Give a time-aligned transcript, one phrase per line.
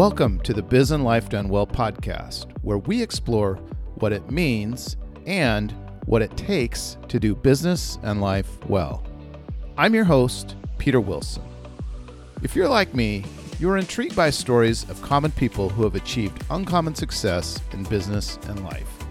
[0.00, 3.56] Welcome to the Biz and Life Done Well podcast, where we explore
[3.96, 4.96] what it means
[5.26, 5.74] and
[6.06, 9.04] what it takes to do business and life well.
[9.76, 11.42] I'm your host, Peter Wilson.
[12.42, 13.26] If you're like me,
[13.58, 18.38] you are intrigued by stories of common people who have achieved uncommon success in business
[18.48, 19.04] and life.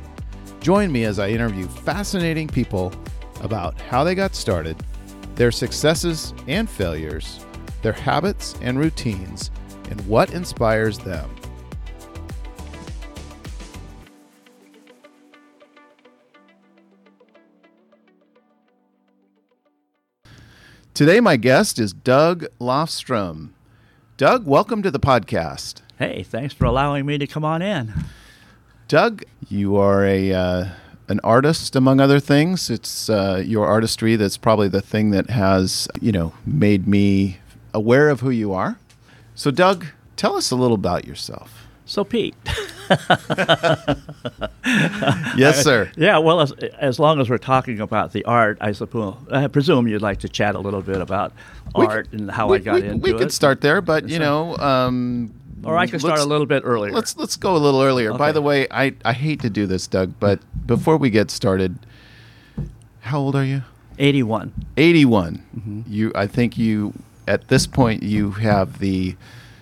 [0.59, 2.91] Join me as I interview fascinating people
[3.43, 4.76] about how they got started,
[5.35, 7.45] their successes and failures,
[7.84, 9.51] their habits and routines,
[9.89, 11.29] and what inspires them.
[20.93, 23.52] Today, my guest is Doug Lofstrom.
[24.17, 25.81] Doug, welcome to the podcast.
[25.98, 27.93] Hey, thanks for allowing me to come on in.
[28.90, 30.65] Doug, you are a uh,
[31.07, 32.70] an artist, among other things.
[32.70, 37.37] It's uh, your artistry that's probably the thing that has you know made me
[37.73, 38.77] aware of who you are.
[39.40, 39.85] So, Doug,
[40.18, 41.65] tell us a little about yourself.
[41.85, 42.35] So, Pete.
[45.37, 45.90] yes, sir.
[45.95, 49.87] Yeah, well, as, as long as we're talking about the art, I suppose I presume
[49.87, 51.32] you'd like to chat a little bit about
[51.73, 53.01] We art c- and how we, I got we, into it.
[53.01, 53.17] we it.
[53.17, 56.91] could start there, but you know, um, or I could start a little bit earlier.
[56.91, 58.12] Let's let's go a little earlier.
[58.15, 61.79] By the way, I I hate to do this, Doug, but before we get started,
[62.99, 63.63] how old are you?
[63.99, 64.66] 81.
[64.75, 65.44] 81.
[65.56, 65.81] Mm-hmm.
[65.88, 66.94] You I think you
[67.30, 69.16] at this point you have the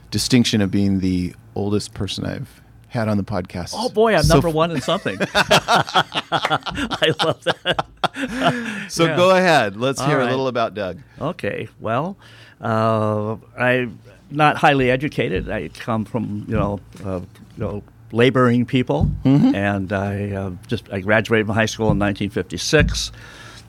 [0.10, 3.72] distinction of being the oldest person I've had on the podcast.
[3.76, 5.18] Oh boy, I'm So- number one in something.
[5.36, 7.86] I love that.
[8.90, 9.16] So Yeah.
[9.16, 9.76] go ahead.
[9.78, 10.28] Let's All hear right.
[10.28, 11.00] a little about Doug.
[11.22, 12.18] Okay, well,
[12.62, 14.00] uh, I'm
[14.32, 15.50] not highly educated.
[15.52, 21.02] I come from you know, uh, you know, laboring people, and I uh, just I
[21.02, 23.12] graduated from high school in 1956.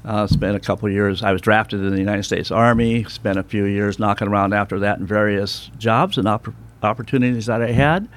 [0.05, 1.23] Uh, spent a couple of years.
[1.23, 3.05] I was drafted in the United States Army.
[3.05, 7.61] Spent a few years knocking around after that in various jobs and oppor- opportunities that
[7.61, 8.09] I had.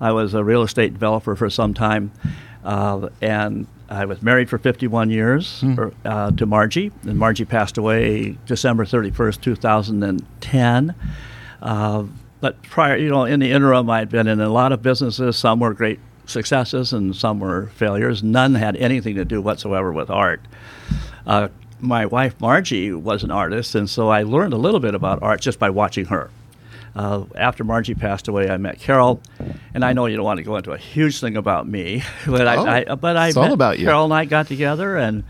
[0.00, 2.12] I was a real estate developer for some time,
[2.64, 6.90] uh, and I was married for 51 years er, uh, to Margie.
[7.02, 10.94] And Margie passed away December 31st, 2010.
[11.62, 12.04] Uh,
[12.40, 15.36] but prior, you know, in the interim, I'd been in a lot of businesses.
[15.36, 18.22] Some were great successes, and some were failures.
[18.22, 20.40] None had anything to do whatsoever with art.
[21.26, 21.48] Uh,
[21.80, 25.40] my wife Margie was an artist, and so I learned a little bit about art
[25.40, 26.30] just by watching her.
[26.96, 29.20] Uh, after Margie passed away, I met Carol,
[29.74, 32.46] and I know you don't want to go into a huge thing about me, but
[32.46, 33.86] Oh, I, I but I it's all met about you.
[33.86, 35.24] Carol and I got together, and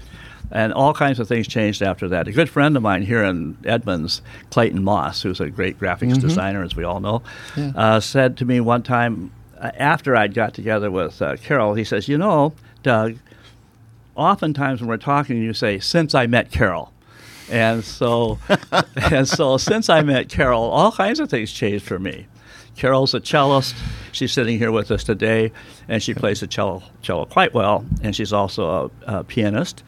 [0.50, 2.28] and all kinds of things changed after that.
[2.28, 6.62] A good friend of mine here in Edmonds, Clayton Moss, who's a great graphics designer,
[6.62, 7.22] as we all know,
[7.56, 7.72] Yeah.
[7.74, 11.82] uh, said to me one time uh, after I'd got together with uh, Carol, he
[11.82, 13.16] says, "You know, Doug,
[14.16, 16.92] oftentimes when we're talking, you say, since I met Carol.
[17.50, 18.38] And so,
[18.96, 22.26] and so since I met Carol, all kinds of things changed for me.
[22.76, 23.74] Carol's a cellist.
[24.12, 25.52] She's sitting here with us today,
[25.88, 27.84] and she plays the cello, cello quite well.
[28.02, 29.84] And she's also a, a pianist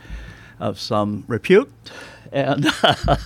[0.61, 1.73] of some repute.
[2.33, 2.67] And,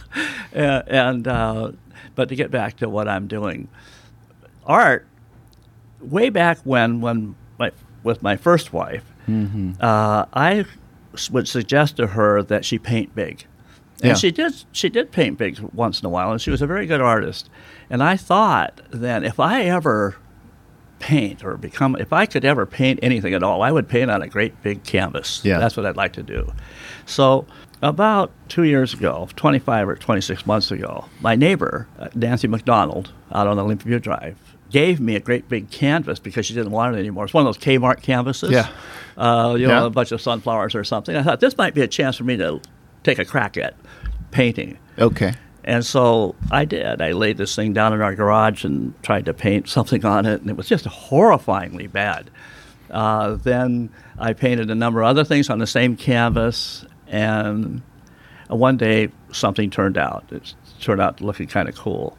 [0.52, 1.72] and, and uh,
[2.14, 3.68] but to get back to what I'm doing,
[4.64, 5.06] art
[6.00, 7.72] way back when, when my,
[8.02, 9.04] with my first wife,
[9.80, 10.64] uh, I
[11.30, 13.44] would suggest to her that she paint big,
[14.02, 14.14] and Yeah.
[14.14, 14.54] she did.
[14.72, 17.50] She did paint big once in a while, and she was a very good artist.
[17.90, 20.16] And I thought that if I ever
[20.98, 24.20] paint or become, if I could ever paint anything at all, I would paint on
[24.22, 25.40] a great big canvas.
[25.44, 25.58] Yeah.
[25.58, 26.52] that's what I'd like to do.
[27.06, 27.46] So.
[27.82, 33.46] About two years ago, 25 or 26 months ago, my neighbor, uh, Nancy McDonald, out
[33.46, 34.36] on Olympic View Drive,
[34.70, 37.24] gave me a great big canvas because she didn't want it anymore.
[37.24, 38.50] It's one of those Kmart canvases.
[38.50, 38.68] Yeah.
[39.16, 39.86] Uh, you know, Yeah.
[39.86, 41.16] a bunch of sunflowers or something.
[41.16, 42.60] I thought this might be a chance for me to
[43.02, 43.74] take a crack at
[44.30, 44.78] painting.
[44.98, 45.34] Okay.
[45.64, 47.02] And so I did.
[47.02, 50.40] I laid this thing down in our garage and tried to paint something on it,
[50.40, 52.30] and it was just horrifyingly bad.
[52.90, 57.82] Uh, then I painted a number of other things on the same canvas, and
[58.48, 60.24] one day something turned out.
[60.30, 62.16] It turned out looking kind of cool.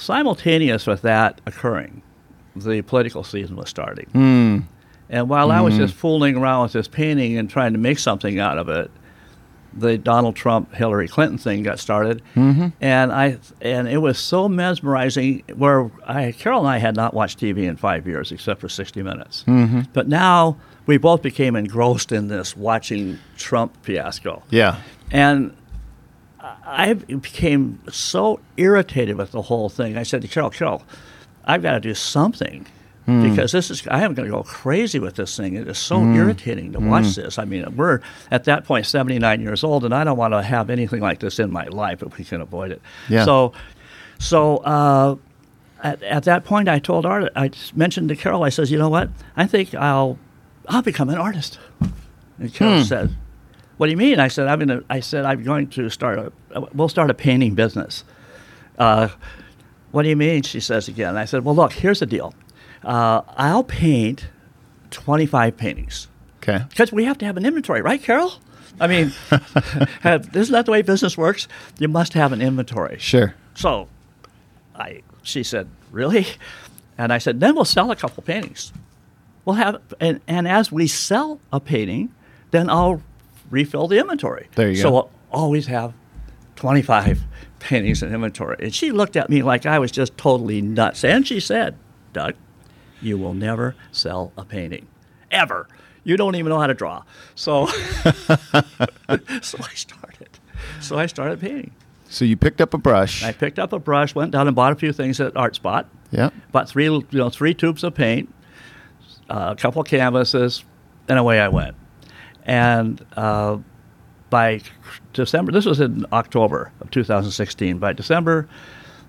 [0.00, 2.02] Simultaneous with that occurring,
[2.56, 4.06] the political season was starting.
[4.12, 4.58] Hmm.
[5.08, 5.80] And while I was hmm.
[5.80, 8.90] just fooling around with this painting and trying to make something out of it,
[9.72, 12.68] the Donald Trump Hillary Clinton thing got started, mm-hmm.
[12.80, 15.44] and I and it was so mesmerizing.
[15.54, 19.02] Where I Carol and I had not watched TV in five years except for 60
[19.02, 19.82] Minutes, mm-hmm.
[19.92, 20.56] but now
[20.86, 24.80] we both became engrossed in this watching Trump fiasco, Yeah.
[25.10, 25.54] and
[26.64, 29.96] I became so irritated with the whole thing.
[29.98, 30.82] I said to Carol, Carol,
[31.44, 32.66] I've got to do something
[33.22, 35.54] because this is I am going to go crazy with this thing.
[35.54, 37.38] It is so irritating to watch this.
[37.38, 38.00] I mean, we're
[38.30, 41.38] at that point 79 years old, and I don't want to have anything like this
[41.40, 42.80] in my life if we can avoid it.
[43.08, 43.24] Yeah.
[43.24, 43.52] So,
[44.18, 45.16] so uh,
[45.82, 48.88] at, at that point, I told Art, I mentioned to Carol, I says, you know
[48.90, 49.08] what?
[49.36, 50.18] I think I'll,
[50.68, 51.58] I'll become an artist.
[52.38, 52.82] And Carol Hmm.
[52.84, 53.16] said,
[53.80, 54.20] what do you mean?
[54.20, 56.18] I said, I'm gonna, I said, I'm going to start
[56.50, 58.04] a, we'll start a painting business.
[58.78, 59.08] Uh,
[59.90, 60.42] what do you mean?
[60.42, 61.16] She says again.
[61.16, 62.34] I said, well, look, here's the deal.
[62.84, 64.28] Uh, I'll paint
[64.90, 66.08] 25 paintings
[66.42, 66.62] Okay.
[66.68, 68.34] because we have to have an inventory, right, Carol?
[68.78, 69.14] I mean,
[70.02, 71.48] have, isn't that the way business works?
[71.78, 72.98] You must have an inventory.
[72.98, 73.34] Sure.
[73.54, 73.88] So,
[74.74, 76.26] I she said, "Really?"
[76.98, 78.74] And I said, "Then we'll sell a couple paintings.
[79.46, 82.14] We'll have and, and as we sell a painting,
[82.50, 83.02] then I'll
[83.50, 84.48] refill the inventory.
[84.54, 84.92] There you so go.
[84.94, 85.92] we'll always have
[86.56, 87.20] twenty five
[87.58, 91.04] paintings in inventory." And she looked at me like I was just totally nuts.
[91.04, 91.76] And she said,
[92.12, 92.34] "Doug,
[93.02, 94.86] you will never sell a painting,
[95.30, 95.68] ever.
[96.02, 97.02] You don't even know how to draw."
[97.34, 100.28] So, so I started.
[100.80, 101.72] So I started painting.
[102.08, 103.22] So you picked up a brush.
[103.22, 105.86] I picked up a brush, went down and bought a few things at Art Spot.
[106.10, 106.30] yeah.
[106.50, 108.34] Bought three, you know, three tubes of paint,
[109.28, 110.64] uh, a couple canvases,
[111.08, 111.76] and away I went.
[112.44, 113.58] And uh,
[114.30, 114.60] by
[115.12, 117.78] December, this was in October of 2016.
[117.78, 118.48] By December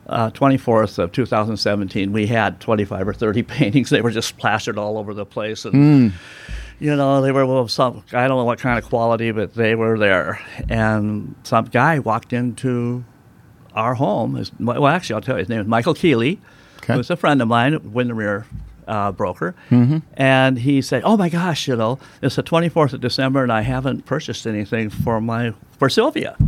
[0.08, 3.90] uh, 24th of 2017, we had 25 or 30 paintings.
[3.90, 5.76] They were just plastered all over the place, and
[6.80, 9.76] you know, they were well, some I don't know what kind of quality, but they
[9.76, 10.42] were there.
[10.68, 13.06] And some guy walked into
[13.74, 14.36] our home.
[14.36, 16.40] His, well, actually, I'll tell you, his name is Michael Keeley.
[16.78, 16.96] Okay.
[16.96, 18.48] Who's a friend of mine, at Windermere
[18.88, 19.56] uh, broker.
[20.18, 23.62] And he said, "Oh my gosh, you know, it's the 24th of December, and I
[23.62, 26.36] haven't purchased anything for my for Sylvia."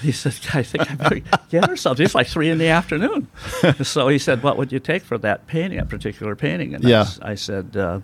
[0.00, 3.28] He said, "I think I better get her something." It's like three in the afternoon.
[3.82, 6.88] so he said, "What would you take for that painting, that particular painting?" And I
[6.88, 7.00] Yeah.
[7.02, 8.00] s- I, said, uh,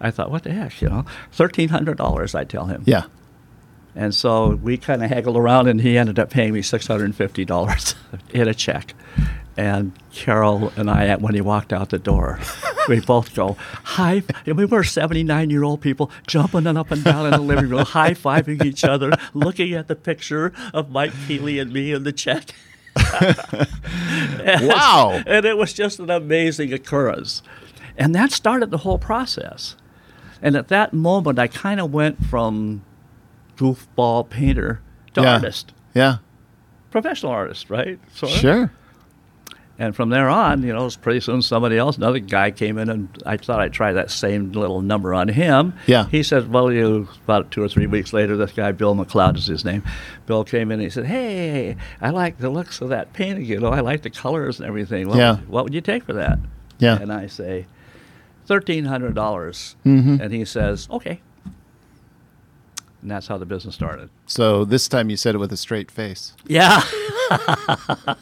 [0.00, 2.84] "I thought, what the heck, you know, thirteen hundred dollars." I tell him.
[2.86, 3.02] Yeah.
[3.94, 7.04] And so we kind of haggled around, and he ended up paying me six hundred
[7.04, 7.94] and fifty dollars
[8.30, 8.94] in a check.
[9.58, 12.38] And Carol and I, when he walked out the door,
[12.88, 14.22] we both go high.
[14.46, 18.84] And we were seventy-nine-year-old people jumping up and down in the living room, high-fiving each
[18.84, 22.50] other, looking at the picture of Mike Keeley and me in the check.
[22.96, 25.22] And- Wow.
[25.26, 27.42] And it was just an amazing occurrence.
[27.96, 29.76] And that started the whole process.
[30.42, 32.82] And at that moment, I kind of went from
[33.56, 34.80] goofball painter
[35.14, 35.34] to yeah.
[35.34, 36.18] artist, Yeah.
[36.90, 37.98] professional artist, right?
[38.14, 38.38] Sort of.
[38.38, 38.72] Sure.
[39.78, 43.08] And from there on, you know, pretty soon somebody else, another guy came in, and
[43.26, 45.74] I thought I'd try that same little number on him.
[45.86, 46.06] Yeah.
[46.08, 49.46] He said, "Well, you." About two or three weeks later, this guy, Bill McLeod, is
[49.46, 49.82] his name.
[50.24, 53.44] Bill came in and he said, "Hey, I like the looks of that painting.
[53.44, 55.08] You know, I like the colors and everything.
[55.08, 55.32] What, Yeah.
[55.40, 56.38] would, what would you take for that?"
[56.78, 56.98] Yeah.
[56.98, 57.66] And I say,
[58.46, 59.76] thirteen hundred dollars.
[59.84, 60.20] Mhm.
[60.20, 61.20] And he says, "Okay."
[63.02, 64.08] And that's how the business started.
[64.24, 66.32] So this time you said it with a straight face.
[66.46, 66.82] Yeah.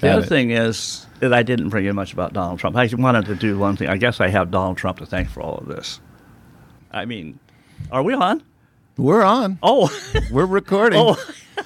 [0.00, 0.28] The Got other it.
[0.28, 2.74] thing is that I didn't bring in much about Donald Trump.
[2.76, 3.88] I wanted to do one thing.
[3.88, 6.00] I guess I have Donald Trump to thank for all of this.
[6.90, 7.38] I mean,
[7.92, 8.42] are we on?
[8.96, 9.58] We're on.
[9.62, 9.90] Oh,
[10.30, 10.98] We're recording.
[11.02, 11.16] oh.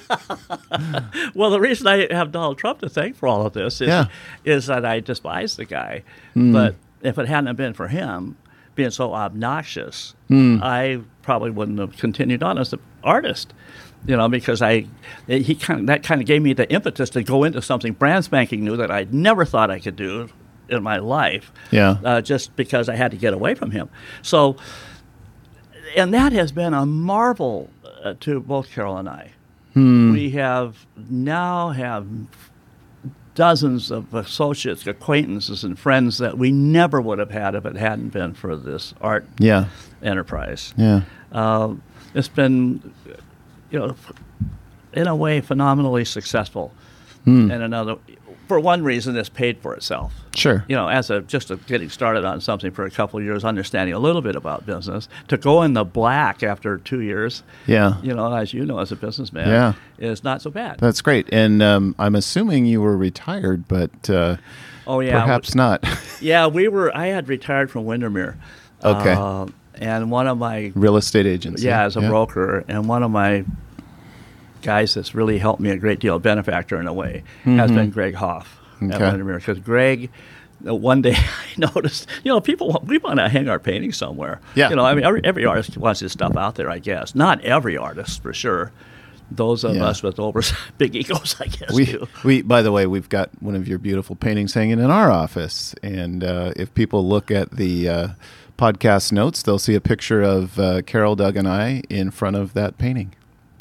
[1.35, 4.07] well, the reason I have Donald Trump to thank for all of this is, Yeah.
[4.43, 6.03] is that I despise the guy.
[6.33, 6.51] Hmm.
[6.53, 8.37] But if it hadn't been for him
[8.75, 10.59] being so obnoxious, hmm.
[10.61, 13.53] I probably wouldn't have continued on as an artist.
[14.07, 14.85] You know, because I,
[15.27, 18.23] he kind of, that kind of gave me the impetus to go into something brand
[18.25, 20.29] spanking new that I'd never thought I could do
[20.69, 21.51] in my life.
[21.71, 21.97] Yeah.
[22.03, 23.89] Uh, just because I had to get away from him.
[24.21, 24.57] So,
[25.95, 27.69] and that has been a marvel
[28.03, 29.31] uh, to both Carol and I.
[29.73, 30.11] Hmm.
[30.11, 32.07] We have now have
[33.33, 38.09] dozens of associates, acquaintances, and friends that we never would have had if it hadn't
[38.09, 39.65] been for this art Yeah.
[40.01, 40.73] enterprise.
[40.77, 41.01] Yeah.
[41.31, 41.73] Uh,
[42.13, 42.93] it's been,
[43.71, 43.95] you know,
[44.93, 46.71] in a way, phenomenally successful.
[47.27, 47.95] And another,
[48.47, 50.63] for one reason, it's paid for itself Sure.
[50.67, 53.43] you know, as a just a getting started on something for a couple of years,
[53.43, 57.95] understanding a little bit about business, to go in the black after two years, Yeah.
[58.03, 59.73] you know, as you know, as a businessman, Yeah.
[59.97, 60.77] is not so bad.
[60.77, 61.27] That's great.
[61.33, 64.37] And um, I'm assuming you were retired, but uh,
[64.85, 65.83] oh yeah, perhaps not.
[66.21, 66.95] yeah, we were.
[66.95, 68.37] I had retired from Windermere.
[68.83, 69.13] Okay.
[69.17, 69.47] uh,
[69.79, 71.63] and one of my Real estate agents.
[71.63, 73.45] yeah, as a broker, and one of my
[74.61, 77.89] guys that's really helped me a great deal, a benefactor in a way, has been
[77.91, 78.91] Greg Hoff at Mm-hmm.
[78.93, 79.03] Okay.
[79.11, 79.37] Windermere.
[79.37, 80.09] Because Greg,
[80.67, 81.25] uh, one day I
[81.57, 84.41] noticed, you know, people want, we want to hang our paintings somewhere.
[84.53, 84.69] Yeah.
[84.69, 87.15] You know, I mean, every, every artist wants his stuff out there, I guess.
[87.15, 88.71] Not every artist, for sure.
[89.31, 89.85] Those of Yeah.
[89.85, 90.41] us with over
[90.77, 92.07] big egos, I guess, We, do.
[92.25, 95.73] we, by the way, we've got one of your beautiful paintings hanging in our office,
[95.81, 98.07] and uh, if people look at the uh,
[98.57, 102.53] podcast notes, they'll see a picture of uh, Carol, Doug, and I in front of
[102.53, 103.13] that painting.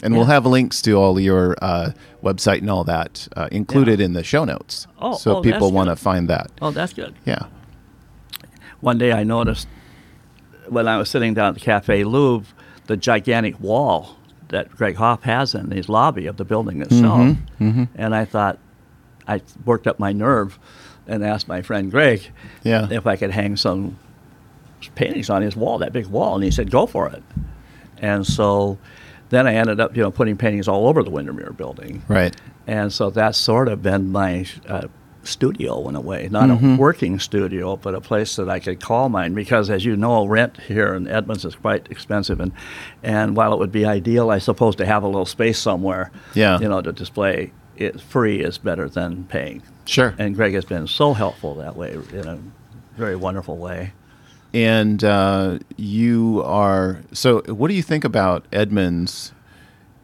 [0.02, 4.12] And we'll have links to all your uh, website and all that uh, included in
[4.12, 4.86] the show notes.
[5.00, 6.50] Oh, so oh, people want to find that.
[6.60, 7.14] Oh, that's good.
[7.24, 7.46] Yeah.
[8.80, 9.66] One day I noticed
[10.68, 12.52] when I was sitting down at the Cafe Louvre
[12.86, 17.38] the gigantic wall that Greg Hoff has in his lobby of the building itself.
[17.58, 18.58] And I thought,
[19.26, 20.58] I worked up my nerve
[21.06, 22.30] and asked my friend Greg
[22.62, 22.88] Yeah.
[22.90, 23.98] if I could hang some
[24.94, 26.34] paintings on his wall, that big wall.
[26.34, 27.22] And he said, go for it.
[27.98, 28.78] And so
[29.30, 32.02] then I ended up, you know, putting paintings all over the Windermere building.
[32.08, 32.34] Right.
[32.66, 34.88] And so that's sort of been my uh,
[35.22, 39.08] studio in a way, not a working studio, but a place that I could call
[39.08, 39.34] mine.
[39.34, 42.52] Because as you know, rent here in Edmonds is quite expensive, and
[43.02, 46.58] and while it would be ideal, I suppose, to have a little space somewhere, Yeah.
[46.58, 49.62] you know, to display, it free is better than paying.
[49.86, 50.14] Sure.
[50.18, 52.38] And Greg has been so helpful that way in a
[52.96, 53.92] very wonderful way.
[54.54, 57.42] And uh, you are so.
[57.48, 59.32] What do you think about Edmonds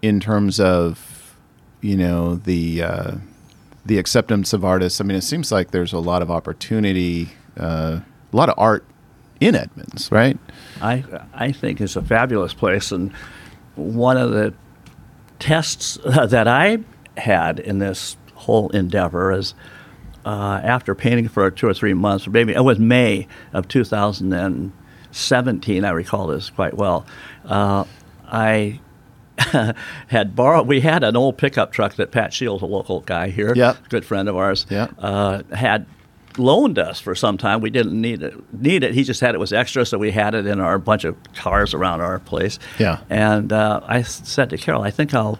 [0.02, 1.36] in terms of
[1.80, 3.12] you know the uh,
[3.86, 5.00] the acceptance of artists?
[5.00, 8.00] I mean, it seems like there's a lot of opportunity, uh,
[8.32, 8.84] a lot of art
[9.38, 10.36] in Edmonds, right?
[10.82, 13.12] I I think it's a fabulous place, and
[13.76, 14.52] one of the
[15.38, 16.78] tests that I
[17.16, 19.54] had in this whole endeavor is
[20.24, 25.84] uh, after painting for two or three months, or maybe it was May of 2017.
[25.84, 27.06] I recall this quite well.
[27.44, 27.84] Uh,
[28.26, 28.80] I
[30.08, 30.66] had borrowed.
[30.66, 33.88] We had an old pickup truck that Pat Shields, a local guy here, Yep.
[33.88, 34.94] good friend of ours, Yep.
[34.98, 35.86] uh, had
[36.38, 37.60] loaned us for some time.
[37.60, 38.34] We didn't need it.
[38.52, 38.94] Need it.
[38.94, 41.74] He just had it was extra, so we had it in our bunch of cars
[41.74, 42.58] around our place.
[42.78, 43.00] Yeah.
[43.10, 45.38] And uh, I said to Carol, I think I'll.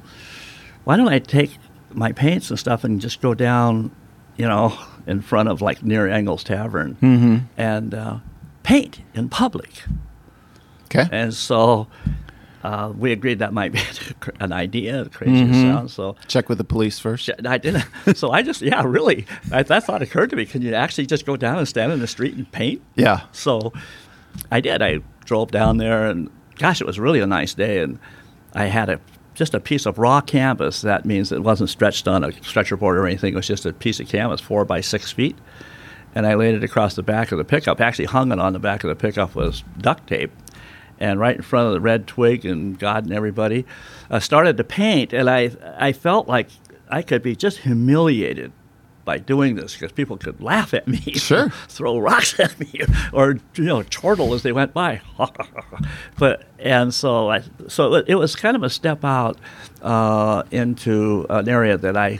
[0.85, 1.59] Why don't I take
[1.93, 3.91] my paints and stuff and just go down,
[4.41, 7.37] you know, in front of like near Engels Tavern Mm-hmm.
[7.57, 8.17] and uh,
[8.63, 9.71] paint in public.
[10.87, 11.07] Okay.
[11.13, 11.87] And so
[12.65, 13.81] uh, we agreed that might be
[14.41, 15.53] an idea, crazy Mm-hmm.
[15.71, 15.93] sounds.
[15.93, 17.31] So Check with the police first.
[17.47, 17.85] I didn't.
[18.17, 20.47] So I just, yeah, really, I, that thought occurred to me.
[20.47, 22.83] Can you actually just go down and stand in the street and paint?
[22.97, 23.21] Yeah.
[23.33, 23.73] So
[24.51, 24.83] I did.
[24.83, 26.29] I drove down there, and
[26.59, 27.83] gosh, it was really a nice day.
[27.83, 27.99] And
[28.55, 28.99] I had a
[29.41, 30.83] just a piece of raw canvas.
[30.83, 33.33] That means it wasn't stretched on a stretcher board or anything.
[33.33, 35.35] It was just a piece of canvas, four by six feet.
[36.15, 37.81] And I laid it across the back of the pickup.
[37.81, 40.31] Actually, hung it on the back of the pickup was duct tape.
[40.99, 43.65] And right in front of the red twig and God and everybody,
[44.11, 45.15] I started to paint.
[45.15, 46.51] And I, I felt like
[46.91, 48.53] I could be just humiliated
[49.05, 51.49] by doing this because people could laugh at me, Sure.
[51.69, 55.01] throw rocks at me, or you know, chortle as they went by.
[56.19, 59.39] but and so I, so it, was kind of a step out
[59.83, 62.19] uh, into an area that I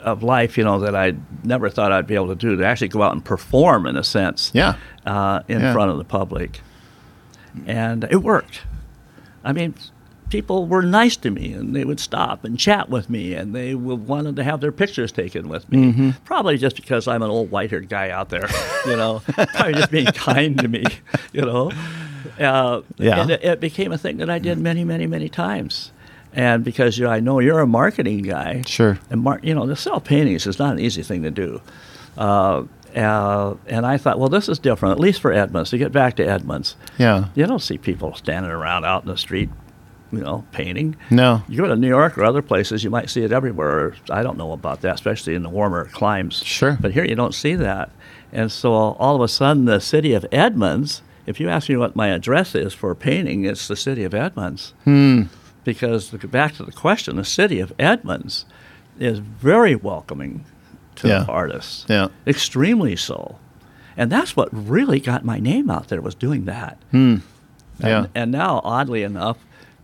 [0.00, 2.88] of life, you know, that I never thought I'd be able to do to actually
[2.88, 4.74] go out and perform in a sense, Yeah.
[5.06, 5.72] uh, in Yeah.
[5.72, 6.60] front of the public,
[7.66, 8.62] and it worked.
[9.44, 9.74] I mean,
[10.32, 13.74] people were nice to me, and they would stop and chat with me, and they
[13.74, 15.78] wanted to have their pictures taken with me.
[15.92, 16.10] Mm-hmm.
[16.24, 18.48] Probably just because I'm an old white-haired guy out there,
[18.86, 20.84] you know, probably just being kind to me,
[21.34, 21.70] you know.
[22.40, 23.20] Uh, Yeah.
[23.20, 25.92] And it, it became a thing that I did many, many, many times.
[26.34, 28.98] And because you know, I know you're a marketing guy, Sure.
[29.10, 31.60] and mar- you know, to sell paintings is not an easy thing to do.
[32.16, 32.62] Uh,
[32.96, 35.70] uh, and I thought, well, this is different, at least for Edmonds.
[35.70, 37.26] To get back to Edmonds, Yeah.
[37.34, 39.50] you don't see people standing around out in the street,
[40.12, 40.94] you know, painting.
[41.10, 41.42] No.
[41.48, 43.94] You go to New York or other places, you might see it everywhere.
[44.10, 46.42] I don't know about that, especially in the warmer climes.
[46.44, 46.76] Sure.
[46.80, 47.90] But here you don't see that.
[48.32, 51.96] And so all of a sudden, the city of Edmonds, if you ask me what
[51.96, 54.74] my address is for painting, it's the city of Edmonds.
[54.84, 55.22] Hmm.
[55.64, 58.44] Because the, back to the question, the city of Edmonds
[58.98, 60.44] is very welcoming
[60.96, 61.24] to Yeah.
[61.28, 61.86] artists.
[61.88, 62.08] Yeah.
[62.26, 63.36] Extremely so.
[63.96, 66.78] And that's what really got my name out there was doing that.
[66.90, 67.16] Hmm.
[67.78, 68.06] And, Yeah.
[68.14, 69.38] and now, oddly enough,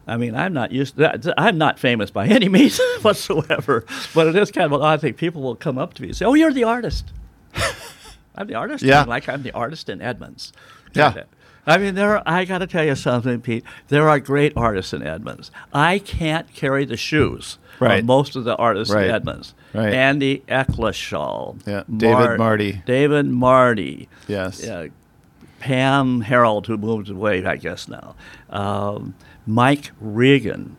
[0.09, 1.27] I mean, I'm not used that.
[1.37, 3.85] I'm not famous by any means whatsoever,
[4.15, 5.15] but it is kind of an odd thing.
[5.15, 7.13] People will come up to me and say, "Oh, you're the artist."
[8.35, 8.85] I'm the artist.
[8.85, 9.05] Yeah.
[9.05, 10.53] like I'm the artist in Edmonds.
[10.95, 11.25] Yeah.
[11.67, 12.17] I mean, there.
[12.17, 13.65] Are, I got to tell you something, Pete.
[13.89, 15.51] There are great artists in Edmonds.
[15.73, 18.01] I can't carry the shoes Right.
[18.01, 19.05] of most of the artists Right.
[19.07, 19.55] in Edmonds.
[19.75, 19.93] Right.
[19.93, 21.61] Andy Eccleshall.
[21.67, 21.83] Yeah.
[21.95, 22.83] David Marty.
[22.87, 24.09] David Marty.
[24.29, 24.67] Yes.
[24.67, 24.89] Uh,
[25.61, 28.15] Pam Harold, who moved away, I guess now.
[28.51, 29.15] Um,
[29.49, 30.77] Mike Regan,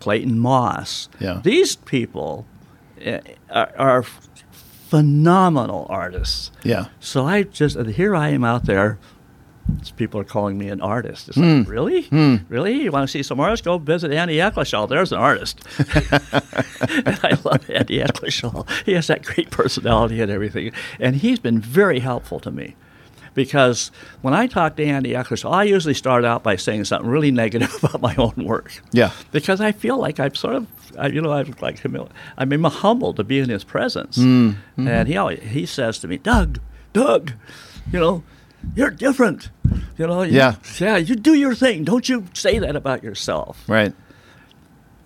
[0.00, 1.08] Clayton Moss.
[1.20, 1.40] Yeah.
[1.44, 2.46] These people
[3.06, 3.18] uh,
[3.50, 4.02] are, are
[4.88, 6.50] phenomenal artists.
[6.64, 6.86] Yeah.
[6.98, 8.98] So I just here I am out there.
[9.96, 11.28] People are calling me an artist.
[11.28, 11.58] It's Hmm.
[11.58, 12.08] like, really,
[12.48, 12.82] really?
[12.84, 13.64] You want to see some artists?
[13.64, 14.88] Go visit Andy Eccleshall.
[14.88, 15.60] There's an artist.
[15.78, 18.66] and I love Andy Eccleshall.
[18.86, 20.70] He has that great personality and everything,
[21.00, 22.76] and he's been very helpful to me
[23.36, 27.30] because when I talk to Andy Eccleshall, I usually start out by saying something really
[27.30, 28.72] negative about my own work.
[28.90, 29.12] Yeah.
[29.30, 30.66] Because I feel like I'm sort of,
[30.98, 34.18] I, you know, I'm like humil- I mean, I'm humbled to be in his presence.
[34.18, 34.88] Mm-hmm.
[34.88, 36.58] And he always, he says to me, Doug,
[36.92, 37.32] Doug,
[37.92, 38.24] you know,
[38.74, 39.50] you're different.
[39.98, 40.56] You know, you, Yeah.
[40.80, 41.84] yeah, you do your thing.
[41.84, 43.62] Don't you say that about yourself.
[43.68, 43.92] Right.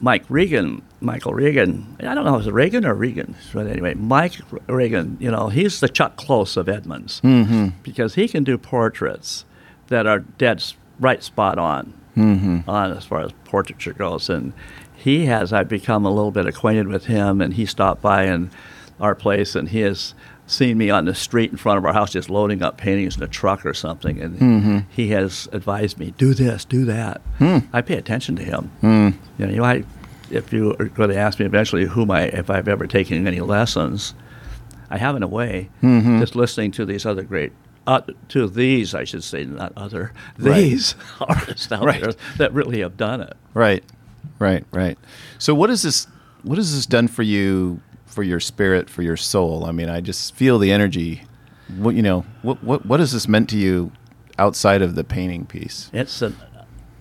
[0.00, 1.96] Mike Regan, Michael Regan.
[2.00, 3.34] I don't know, is it Reagan or Regan?
[3.52, 7.68] But anyway, Mike Regan, you know, he's the Chuck Close of Edmonds Mm-hmm.
[7.82, 9.44] because he can do portraits
[9.88, 10.62] that are dead
[10.98, 12.68] right spot on, Mm-hmm.
[12.68, 14.28] on as far as portraiture goes.
[14.30, 14.52] And
[14.94, 18.50] he has, I've become a little bit acquainted with him, and he stopped by in
[19.00, 20.14] our place, and he has
[20.50, 23.22] seen me on the street in front of our house just loading up paintings in
[23.22, 24.78] a truck or something, and Mm-hmm.
[24.90, 27.20] he has advised me, do this, do that.
[27.38, 27.58] Hmm.
[27.72, 28.70] I pay attention to him.
[28.82, 29.14] Mm.
[29.38, 29.84] You know, I,
[30.30, 33.40] if you are going to ask me eventually who my, if I've ever taken any
[33.40, 34.14] lessons,
[34.90, 36.18] I have in a way, Mhm.
[36.20, 37.52] just listening to these other great,
[37.86, 40.56] uh, to these, I should say, not other, Right.
[40.56, 42.00] these artists out Right.
[42.02, 43.36] there that really have done it.
[43.54, 43.84] Right.
[44.40, 44.64] Right.
[44.72, 44.98] Right.
[45.38, 46.06] So what is this?
[46.42, 47.80] What has this done for you?
[48.10, 49.64] For your spirit, for your soul.
[49.64, 51.22] I mean, I just feel the energy.
[51.78, 52.24] What you know?
[52.42, 53.92] What what what has this meant to you
[54.38, 55.90] outside of the painting piece?
[55.92, 56.36] It's an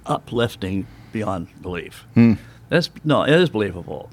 [0.05, 2.05] uplifting beyond belief.
[2.13, 2.33] Hmm.
[2.69, 4.11] That's, no, it is believable.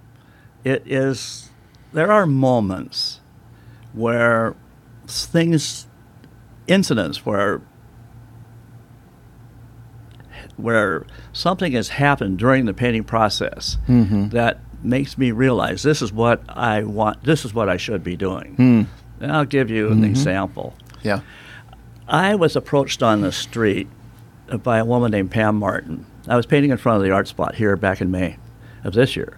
[0.65, 1.51] It is,
[1.93, 3.21] there are moments
[3.93, 4.57] where
[5.07, 5.87] things,
[6.67, 7.61] incidents where
[10.57, 14.31] where something has happened during the painting process Mhm.
[14.31, 18.17] that makes me realize this is what I want, this is what I should be
[18.17, 18.55] doing.
[18.57, 18.83] Hmm.
[19.21, 20.07] And I'll give you an Mhm.
[20.07, 20.75] example.
[21.03, 21.21] Yeah.
[22.09, 23.89] I was approached on the street
[24.63, 26.07] by a woman named Pam Martin.
[26.29, 28.37] I was painting in front of the art spot here back in May
[28.85, 29.37] of this year.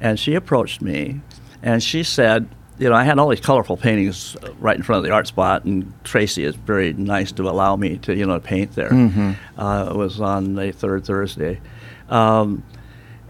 [0.00, 1.20] And she approached me
[1.62, 5.04] and she said, you know, I had all these colorful paintings right in front of
[5.04, 8.74] the art spot, and Tracy is very nice to allow me to, you know, paint
[8.74, 8.88] there.
[8.88, 9.36] Mhm.
[9.58, 11.60] Uh, it was on the third Thursday.
[12.08, 12.62] Um,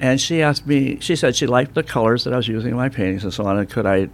[0.00, 2.76] and she asked me, she said she liked the colors that I was using in
[2.76, 4.08] my paintings and so on, and could I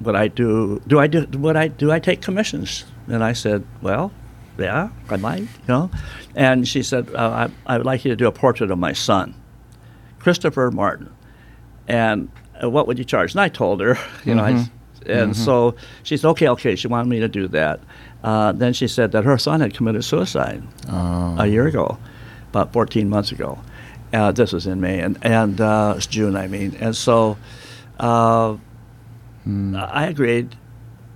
[0.00, 2.84] would I do do I do would I do I take commissions?
[3.06, 4.12] And I said, well,
[4.58, 5.90] yeah, I might, you know.
[6.36, 8.92] And she said, uh, I, I would like you to do a portrait of my
[8.92, 9.34] son,
[10.18, 11.12] Christopher Martin.
[11.88, 12.30] And
[12.62, 13.32] uh, what would you charge?
[13.32, 14.70] And I told her, you know, I, Mhm.
[15.06, 16.76] and so she said, okay, okay.
[16.76, 17.80] She wanted me to do that.
[18.22, 21.36] Uh, then she said that her son had committed suicide Oh.
[21.38, 21.98] a year ago,
[22.50, 23.58] about 14 months ago.
[24.12, 26.76] Uh, this was in May, and, and uh, it's June, I mean.
[26.80, 27.36] And so
[27.98, 28.56] uh,
[29.44, 29.74] Hmm.
[29.74, 30.54] I agreed,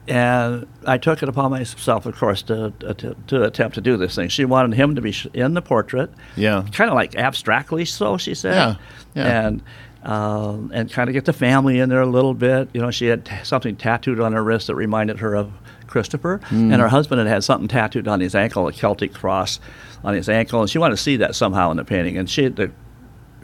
[0.09, 4.14] and I took it upon myself, of course, to, to, to attempt to do this
[4.14, 4.28] thing.
[4.28, 6.64] She wanted him to be sh- in the portrait, Yeah.
[6.72, 8.54] kind of like abstractly so, she said.
[8.54, 8.76] Yeah,
[9.14, 9.46] yeah.
[9.46, 9.62] And,
[10.04, 12.68] um, and kind of get the family in there a little bit.
[12.72, 15.52] You know, she had t- something tattooed on her wrist that reminded her of
[15.87, 16.72] Christopher, Mm.
[16.72, 19.61] and her husband had had something tattooed on his ankle, a Celtic cross
[20.02, 22.16] on his ankle, and she wanted to see that somehow in the painting.
[22.16, 22.70] And she the,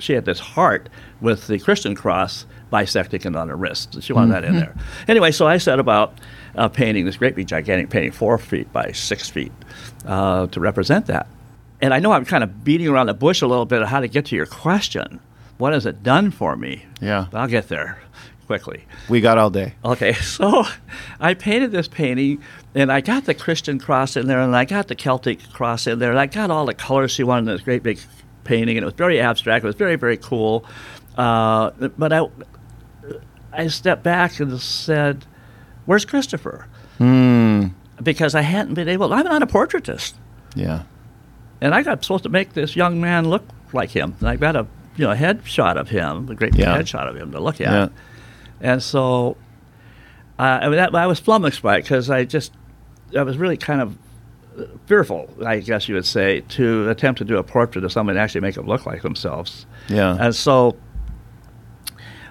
[0.00, 0.88] she had this heart
[1.20, 4.02] with the Christian cross bisecting it on her wrist.
[4.02, 4.74] She wanted that in there.
[5.08, 6.14] Anyway, so I set about
[6.54, 9.52] uh, painting this great big gigantic painting, four feet by six feet,
[10.06, 11.26] uh, to represent that.
[11.80, 14.00] And I know I'm kind of beating around the bush a little bit of how
[14.00, 15.20] to get to your question.
[15.58, 16.86] What has it done for me?
[17.00, 17.26] Yeah.
[17.32, 17.98] I'll get there
[18.50, 18.84] quickly.
[19.08, 19.74] We got all day.
[19.84, 20.64] Okay, so
[21.20, 22.42] I painted this painting,
[22.74, 26.00] and I got the Christian cross in there, and I got the Celtic cross in
[26.00, 28.00] there, and I got all the colors she wanted in this great big
[28.50, 29.64] painting, and it was very abstract.
[29.64, 30.64] It was very, very cool.
[31.16, 32.26] Uh, but I,
[33.52, 35.24] I stepped back and said,
[35.86, 36.66] "Where's Christopher?"
[36.98, 37.68] Hmm.
[38.02, 39.12] Because I hadn't been able.
[39.12, 40.14] I'm not a portraitist,
[40.54, 40.82] Yeah.
[41.60, 44.14] and I got supposed to make this young man look like him.
[44.20, 46.76] And I got a you know head shot of him, a great Yeah.
[46.76, 47.72] head shot of him to look at.
[47.72, 47.88] Yeah.
[48.62, 49.36] And so
[50.38, 52.52] uh, I, mean, that, I was flummoxed by it because I just,
[53.14, 53.96] I was really kind of
[54.86, 58.22] fearful, I guess you would say, to attempt to do a portrait of somebody and
[58.22, 59.66] actually make them look like themselves.
[59.88, 60.16] Yeah.
[60.18, 60.76] And so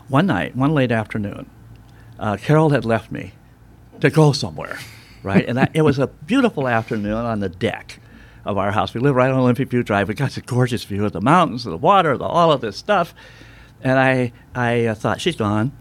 [0.07, 1.49] one night, one late afternoon,
[2.19, 3.33] uh, Carol had left me
[4.01, 4.77] to go somewhere,
[5.23, 5.47] right?
[5.47, 7.99] and I, it was a beautiful afternoon on the deck
[8.45, 8.93] of our house.
[8.93, 10.07] We live right on Olympic View Drive.
[10.07, 12.77] We got this gorgeous view of the mountains, of the water, the, all of this
[12.77, 13.13] stuff.
[13.81, 15.71] And I, I uh, thought, she's gone.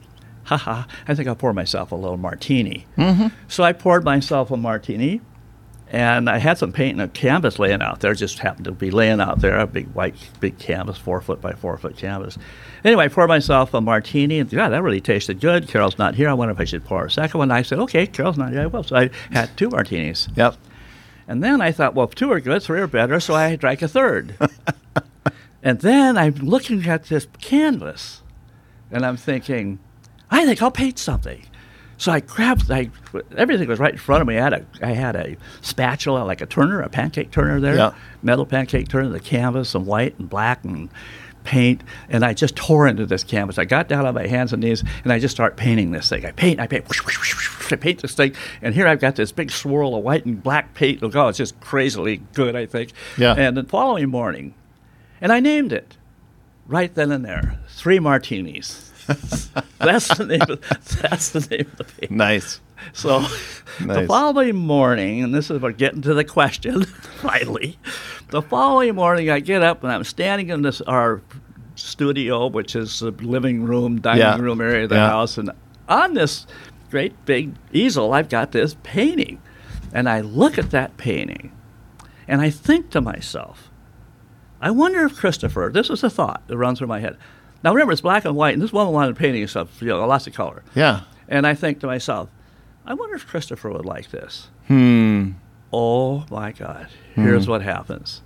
[0.44, 0.86] Ha ha.
[1.06, 2.86] I think I'll pour myself a little martini.
[2.96, 3.28] Mm-hmm.
[3.48, 5.20] So I poured myself a martini,
[5.90, 8.12] and I had some paint and a canvas laying out there.
[8.14, 11.52] Just happened to be laying out there, a big white, big canvas, four foot by
[11.52, 12.36] four foot canvas.
[12.84, 15.66] Anyway, I poured myself a martini, and yeah, that really tasted good.
[15.68, 16.28] Carol's not here.
[16.28, 17.50] I wonder if I should pour a second one.
[17.50, 18.62] I said, okay, Carol's not here.
[18.62, 18.82] I will.
[18.82, 20.28] So I had two martinis.
[20.36, 20.56] Yep.
[21.26, 23.82] And then I thought, well, if two are good, three are better, so I drank
[23.82, 24.34] a third.
[25.62, 28.22] and then I'm looking at this canvas,
[28.90, 29.78] and I'm thinking,
[30.30, 31.46] I think I'll paint something.
[31.98, 32.90] So I grabbed, I,
[33.36, 34.38] everything was right in front of me.
[34.38, 37.94] I had a, I had a spatula, like a turner, a pancake turner there, Yeah.
[38.22, 40.88] metal pancake turner, the canvas, some white and black and
[41.44, 43.58] paint, and I just tore into this canvas.
[43.58, 46.24] I got down on my hands and knees, and I just start painting this thing.
[46.24, 46.84] I paint, I paint,
[47.72, 50.74] I paint this thing, and here I've got this big swirl of white and black
[50.74, 51.02] paint.
[51.02, 52.92] Look, oh, it's just crazily good, I think.
[53.16, 53.34] Yeah.
[53.36, 54.54] And the following morning,
[55.20, 55.96] and I named it
[56.66, 58.87] right then and there, Three Martinis.
[59.78, 60.42] that's the name.
[60.42, 60.60] Of,
[61.00, 62.14] that's the name of the paper.
[62.14, 62.60] Nice.
[62.92, 63.20] So
[63.80, 66.84] the following morning, and this is about getting to the question
[67.22, 67.78] finally.
[68.30, 71.22] The following morning, I get up and I'm standing in this our
[71.74, 74.38] studio, which is the living room, dining Yeah.
[74.38, 75.08] room area of the Yeah.
[75.08, 75.50] house, and
[75.88, 76.46] on this
[76.90, 79.40] great big easel, I've got this painting,
[79.92, 81.52] and I look at that painting,
[82.26, 83.70] and I think to myself,
[84.60, 85.70] I wonder if Christopher.
[85.72, 87.16] This is a thought that runs through my head.
[87.64, 90.26] Now remember, it's black and white, and this woman wanted painting stuff, you know, lots
[90.26, 90.62] of color.
[90.74, 91.00] Yeah.
[91.28, 92.28] And I think to myself,
[92.86, 94.48] I wonder if Christopher would like this.
[94.68, 95.32] Hmm.
[95.72, 96.88] Oh my God!
[97.14, 98.22] Here's what happens.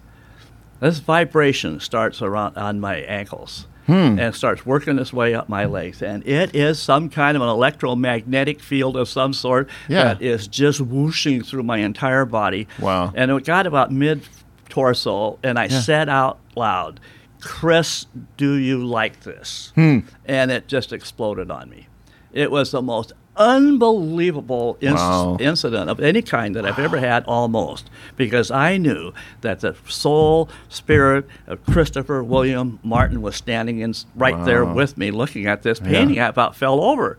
[0.81, 4.17] This vibration starts around on my ankles Hmm.
[4.19, 7.49] and starts working its way up my legs, and it is some kind of an
[7.49, 10.05] electromagnetic field of some sort Yeah.
[10.15, 12.69] that is just whooshing through my entire body.
[12.79, 13.13] Wow.
[13.17, 14.23] And it got about mid
[14.69, 15.81] torso, and I Yeah.
[15.81, 17.01] said out loud,
[17.43, 20.01] "Chris, do you like this?" Hmm.
[20.25, 21.89] and it just exploded on me.
[22.33, 25.37] It was the most unbelievable inc- Wow.
[25.41, 30.49] incident of any kind that I've ever had, almost, because I knew that the soul
[30.69, 35.81] spirit of Christopher William Martin was standing in, right there with me, looking at this
[35.81, 36.21] painting.
[36.21, 37.17] I about fell over.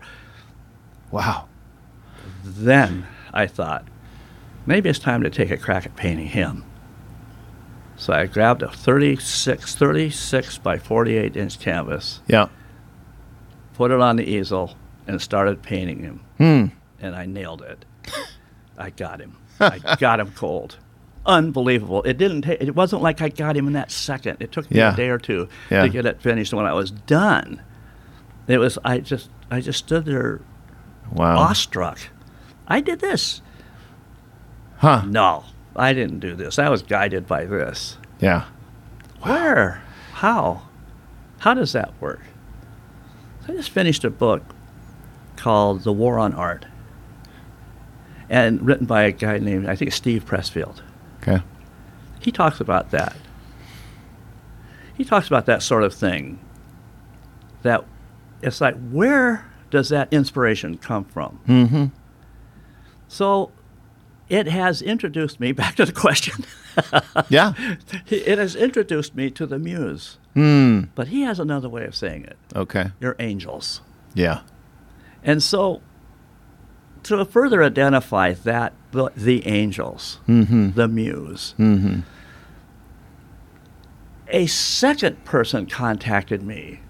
[1.10, 1.46] Wow.
[2.44, 3.84] Then I thought,
[4.66, 6.64] maybe it's time to take a crack at painting him.
[7.96, 12.48] So I grabbed a 36, 36 by 48 inch canvas, Yeah.
[13.74, 14.76] put it on the easel,
[15.06, 16.20] and started painting him.
[16.38, 16.66] Hmm.
[17.00, 17.84] And I nailed it.
[18.76, 19.36] I got him.
[19.60, 20.78] I got him cold.
[21.26, 22.02] Unbelievable.
[22.02, 24.38] It didn't take, it wasn't like I got him in that second.
[24.40, 24.92] It took me Yeah.
[24.92, 25.82] a day or two Yeah.
[25.82, 26.52] to get it finished.
[26.52, 27.62] And when I was done,
[28.48, 30.40] it was I just I just stood there
[31.12, 31.38] Wow.
[31.38, 31.98] awestruck.
[32.66, 33.40] I did this.
[34.78, 35.02] Huh.
[35.06, 35.44] No,
[35.76, 36.58] I didn't do this.
[36.58, 37.98] I was guided by this.
[38.20, 38.44] Yeah.
[39.22, 39.82] Where?
[40.12, 40.62] How?
[41.38, 42.20] How does that work?
[43.48, 44.42] I just finished a book
[45.36, 46.66] called The War of Art,
[48.28, 50.80] and written by a guy named I think Steve Pressfield.
[51.20, 51.42] Okay.
[52.20, 53.16] He talks about that.
[54.96, 56.38] He talks about that sort of thing.
[57.62, 57.84] That
[58.40, 61.40] it's like, where does that inspiration come from?
[61.48, 61.86] Mm-hmm.
[63.08, 63.50] So,
[64.28, 66.44] it has introduced me back to the question.
[67.28, 67.54] Yeah.
[68.08, 70.18] it has introduced me to the muse.
[70.34, 70.84] Hmm.
[70.94, 72.36] But he has another way of saying it.
[72.56, 72.90] Okay.
[73.00, 73.80] You're angels.
[74.14, 74.40] Yeah.
[75.22, 75.80] And so,
[77.04, 80.70] to further identify that, the, the angels, Mm-hmm.
[80.72, 82.00] the muse, Mm-hmm.
[84.28, 86.80] a second person contacted me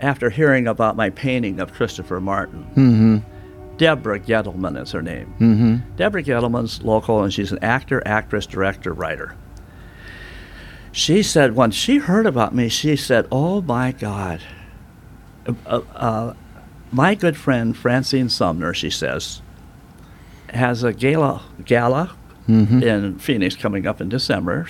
[0.00, 2.64] after hearing about my painting of Christopher Martin.
[2.74, 3.18] Mm-hmm.
[3.76, 5.34] Deborah Gettleman is her name.
[5.38, 5.96] Mm-hmm.
[5.96, 9.36] Deborah Gettleman's local, and she's an actor, actress, director, writer.
[10.92, 14.40] She said, when she heard about me, she said, Oh my God.
[15.66, 16.34] Uh, uh,
[16.92, 19.42] my good friend Francine Sumner, she says,
[20.50, 22.16] has a gala, gala
[22.48, 22.82] Mm-hmm.
[22.82, 24.68] in Phoenix coming up in December.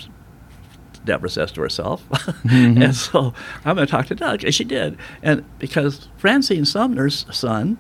[1.04, 2.04] Deborah says to herself.
[2.44, 4.44] and so I'm going to talk to Doug.
[4.44, 4.96] And she did.
[5.24, 7.76] And because Francine Sumner's son,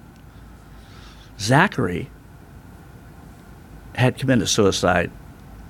[1.38, 2.10] Zachary,
[3.94, 5.10] had committed suicide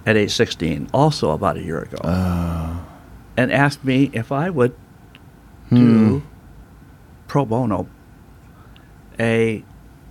[0.07, 2.77] at age 16, also about a year ago, Uh,
[3.37, 4.75] and asked me if I would
[5.71, 5.77] Hmm.
[5.77, 6.23] do
[7.27, 7.87] pro bono
[9.19, 9.65] a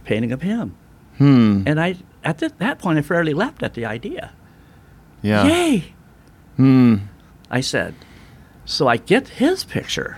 [0.05, 0.73] painting of him.
[1.17, 1.61] hmm.
[1.65, 4.31] And I, at th- that point, I fairly leapt at the idea.
[5.21, 5.45] Yeah.
[5.45, 5.93] Yay!
[6.57, 6.95] Hmm.
[7.51, 7.93] I said.
[8.65, 10.17] So I get his picture.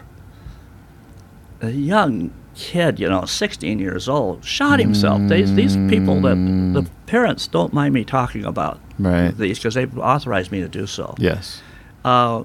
[1.62, 5.22] A young kid, you know, 16 years old, shot himself.
[5.30, 9.32] These, these people that the parents don't mind me talking about Right.
[9.38, 11.16] these because they've authorized me to do so.
[11.18, 11.62] Yes.
[12.06, 12.44] Uh,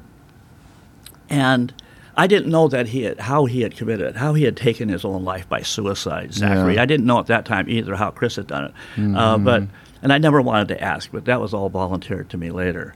[1.28, 1.72] and
[2.16, 4.88] I didn't know that he had, how he had committed it, how he had taken
[4.88, 6.74] his own life by suicide, Zachary.
[6.74, 6.82] Yeah.
[6.82, 9.16] I didn't know at that time either how Chris had done it.
[9.16, 9.62] Uh, but
[10.02, 12.94] and I never wanted to ask, but that was all volunteered to me later.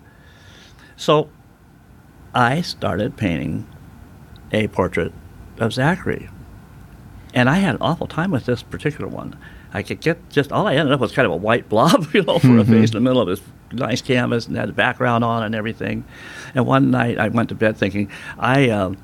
[0.96, 1.28] So
[2.34, 3.66] I started painting
[4.52, 5.12] a portrait
[5.58, 6.28] of Zachary.
[7.34, 9.36] And I had an awful time with this particular one.
[9.74, 12.22] I could get just all I ended up was kind of a white blob, you
[12.22, 13.42] know, for a face in the middle of this
[13.72, 16.04] nice canvas and had the background on and everything.
[16.54, 18.96] And one night I went to bed thinking, I, um,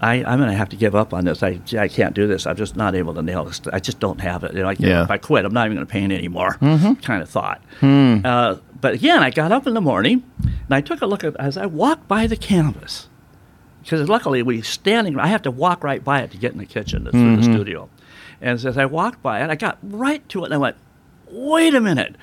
[0.00, 1.42] I, I'm going to have to give up on this.
[1.42, 2.46] I, I can't do this.
[2.46, 3.60] I'm just not able to nail this.
[3.72, 4.54] I just don't have it.
[4.54, 5.02] You know, I, Yeah.
[5.02, 6.56] If I quit, I'm not even going to paint anymore.
[7.02, 7.60] Kind of thought.
[8.24, 11.36] Uh, but again, I got up in the morning and I took a look at
[11.36, 13.08] as I walked by the canvas
[13.82, 15.18] because luckily we standing.
[15.18, 17.42] I have to walk right by it to get in the kitchen to through the
[17.42, 17.52] mm-hmm.
[17.52, 17.90] studio.
[18.40, 20.76] And as I walked by it, I got right to it and I went,
[21.30, 22.16] "Wait a minute!"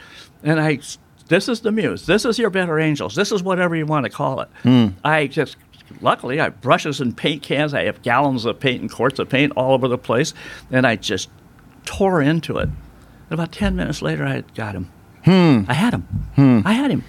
[0.43, 0.79] And I,
[1.27, 2.05] this is the muse.
[2.05, 3.15] This is your better angels.
[3.15, 4.49] This is whatever you want to call it.
[4.63, 4.93] Mm.
[5.03, 5.57] I just,
[6.01, 7.73] luckily, I have brushes and paint cans.
[7.73, 10.33] I have gallons of paint and quarts of paint all over the place,
[10.71, 11.29] and I just
[11.85, 12.69] tore into it.
[13.29, 14.91] And about ten minutes later, I got him.
[15.23, 15.63] Hmm.
[15.67, 16.01] I had him.
[16.35, 16.61] Hmm.
[16.65, 17.03] I had him.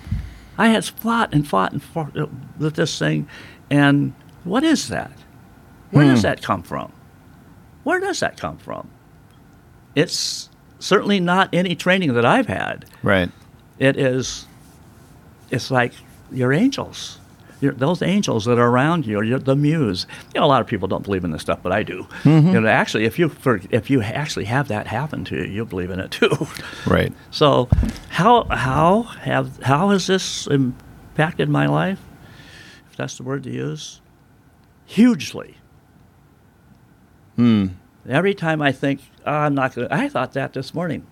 [0.58, 2.14] I had fought and fought and fought
[2.58, 3.28] with this thing,
[3.70, 4.12] and
[4.44, 5.12] what is that?
[5.90, 6.22] Where does hmm.
[6.22, 6.92] that come from?
[7.82, 8.90] Where does that come from?
[9.94, 10.48] It's
[10.78, 12.84] certainly not any training that I've had.
[13.02, 13.30] Right.
[13.78, 14.46] It is,
[15.50, 15.92] it's like
[16.30, 17.18] your angels.
[17.60, 20.06] Your, those angels that are around you, you're the muse.
[20.34, 22.06] You know, a lot of people don't believe in this stuff, but I do.
[22.22, 22.54] Mm-hmm.
[22.54, 25.66] You know, actually, if you for, if you actually have that happen to you, you'll
[25.66, 26.46] believe in it too.
[26.86, 27.12] Right.
[27.30, 27.68] So,
[28.08, 32.00] how how have how has this impacted my life?
[32.90, 34.00] If that's the word to use,
[34.90, 35.56] hugely.
[37.36, 37.68] Hmm.
[38.08, 41.06] Every time I think oh, I'm not going, to I thought that this morning.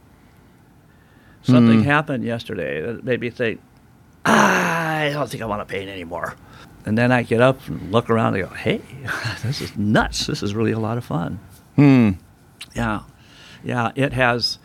[1.42, 3.60] Something happened yesterday that made me think,
[4.26, 6.34] ah, I don't think I want to paint anymore.
[6.84, 8.82] And then I get up and look around and go, hey,
[9.42, 10.26] this is nuts.
[10.26, 11.38] This is really a lot of fun.
[11.76, 12.10] Hmm.
[12.74, 13.02] Yeah,
[13.62, 14.58] yeah, it has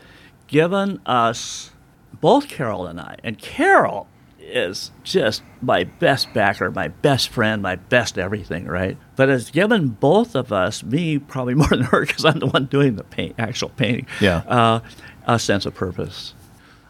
[0.47, 1.71] given us
[2.19, 4.08] both Carol and I, and Carol
[4.45, 8.97] is just my best backer, my best friend, my best everything, right?
[9.15, 12.65] But it's given both of us, me probably more than her, because I'm the one
[12.65, 14.08] doing the paint, actual painting.
[14.21, 14.38] Yeah.
[14.47, 14.79] uh,
[15.25, 16.34] a sense of purpose.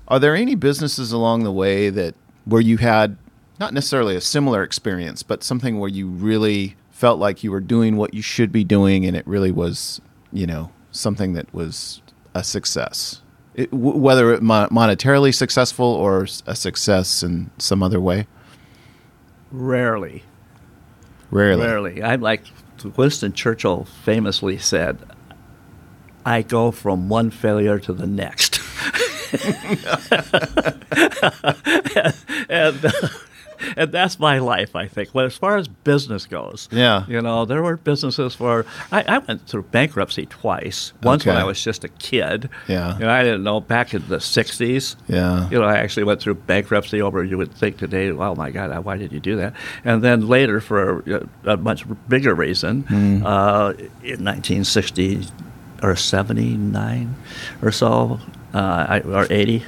[0.08, 3.18] Are there any businesses along the way that where you had
[3.60, 7.96] not necessarily a similar experience, but something where you really felt like you were doing
[7.96, 12.02] what you should be doing, and it really was, you know, something that was
[12.34, 13.22] a success,
[13.56, 18.28] it, w- whether it mon- monetarily successful or a success in some other way?
[19.52, 20.24] Rarely,
[21.32, 21.66] Rarely.
[21.66, 22.04] rarely.
[22.04, 22.44] I'm like
[22.96, 24.98] Winston Churchill famously said,
[26.26, 28.60] "I go from one failure to the next."
[32.50, 32.92] and uh,
[33.78, 35.10] and that's my life, I think.
[35.14, 37.06] Well, as far as business goes, Yeah.
[37.08, 40.94] you know, there were businesses where I, I went through bankruptcy twice.
[41.04, 42.50] Once when I was just a kid.
[42.68, 42.94] Yeah.
[42.98, 44.96] You know, I didn't know back in the '60s.
[45.08, 45.50] Yeah.
[45.50, 47.24] You know, I actually went through bankruptcy over.
[47.24, 49.54] You would think today, oh my God, why did you do that?
[49.84, 51.00] And then later, for
[51.46, 52.86] a, a much bigger reason,
[53.26, 53.74] uh,
[54.04, 55.26] in 1960
[55.82, 57.16] or 79
[57.62, 58.20] or so,
[58.54, 59.64] uh, I, or 80.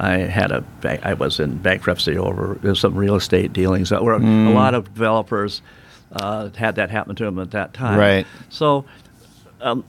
[0.00, 0.64] I had a
[1.06, 5.60] I was in bankruptcy over some real estate dealings that were a lot of developers
[6.12, 7.98] uh, had that happen to them at that time.
[7.98, 8.26] Right.
[8.48, 8.84] So
[9.60, 9.84] um,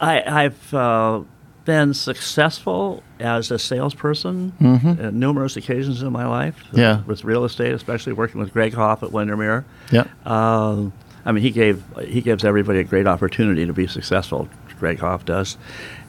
[0.00, 1.22] I, I've uh,
[1.64, 4.52] been successful as a salesperson
[4.98, 6.56] at numerous occasions in my life.
[6.68, 6.78] Mm-hmm.
[6.78, 7.02] Yeah.
[7.02, 9.64] With real estate, especially working with Greg Hoff at Windermere.
[9.92, 10.06] Yeah.
[10.24, 10.92] Um,
[11.24, 14.48] I mean, he gave he gives everybody a great opportunity to be successful.
[14.78, 15.58] Greg Hoff does,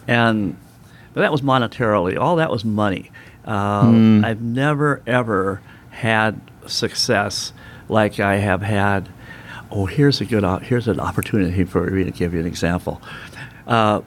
[0.07, 0.55] and
[1.19, 2.17] but that was monetarily.
[2.17, 3.11] All that was money.
[3.43, 7.51] Um, I've never ever had success
[7.89, 9.09] like I have had.
[9.69, 13.01] Oh, here's a good here's an opportunity for me to give you an example.
[13.67, 13.99] Uh,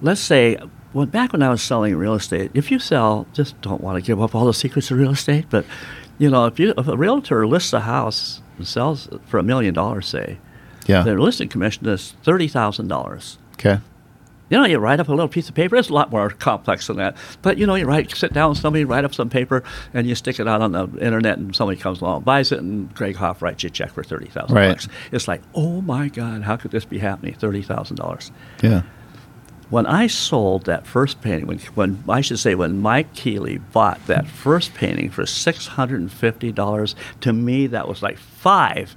[0.00, 0.56] let's say.
[0.92, 4.06] When, back when I was selling real estate, if you sell, just don't want to
[4.06, 5.64] give up all the secrets of real estate, but
[6.18, 9.74] you know, if you if a realtor lists a house and sells for a million
[9.74, 10.38] dollars, say,
[10.86, 11.02] Yeah.
[11.02, 13.36] their listing commission is thirty thousand dollars.
[13.54, 13.78] Okay.
[14.48, 15.74] You know, you write up a little piece of paper.
[15.76, 17.16] It's a lot more complex than that.
[17.42, 20.14] But you know, you write, sit down with somebody, write up some paper, and you
[20.14, 23.42] stick it out on the internet, and somebody comes along, buys it, and Greg Hoff
[23.42, 24.68] writes you a check for thirty thousand Right.
[24.68, 24.88] bucks.
[25.10, 27.34] It's like, oh my God, how could this be happening?
[27.34, 28.30] Thirty thousand dollars.
[28.62, 28.82] Yeah.
[29.68, 34.06] When I sold that first painting, when, when I should say when Mike Keeley bought
[34.06, 38.94] that first painting for six hundred and fifty dollars, to me that was like five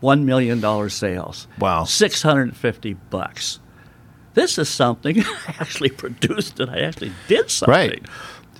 [0.00, 1.46] one million dollar sales.
[1.60, 1.84] Wow.
[1.84, 3.60] six hundred and fifty bucks.
[4.36, 7.72] This is something I actually produced and I actually did something.
[7.72, 8.02] Right.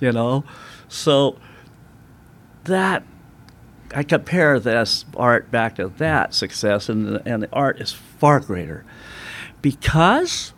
[0.01, 0.43] You know,
[0.89, 1.37] so
[2.65, 3.03] that
[3.95, 8.39] I compare this art back to that success, and the, and the art is far
[8.39, 8.83] greater
[9.61, 10.53] because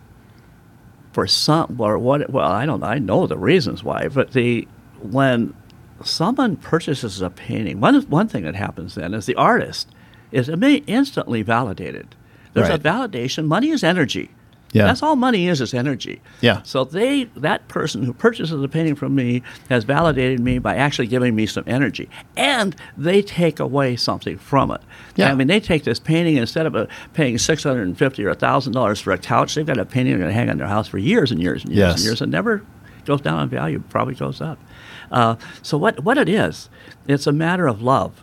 [1.12, 4.66] for some or what well I don't know I know the reasons why but the
[5.02, 5.54] when
[6.04, 9.88] someone purchases a painting one one thing that happens then is the artist
[10.30, 12.14] is instantly validated
[12.52, 12.78] there's Right.
[12.78, 14.30] a validation money is energy
[14.72, 14.84] Yeah.
[14.86, 16.20] That's all money is is energy.
[16.40, 16.62] Yeah.
[16.62, 21.08] So they that person who purchases the painting from me has validated me by actually
[21.08, 24.80] giving me some energy, and they take away something from it.
[25.16, 25.32] Yeah.
[25.32, 28.32] I mean, they take this painting instead of uh, paying six hundred and fifty or
[28.34, 30.68] thousand dollars for a couch, they've got a painting they're going to hang on their
[30.68, 31.96] house for years and years and years Yes.
[31.96, 32.62] and years, and never
[33.06, 33.82] goes down in value.
[33.88, 34.58] Probably goes up.
[35.10, 36.68] Uh, so what what it is,
[37.08, 38.22] it's a matter of love.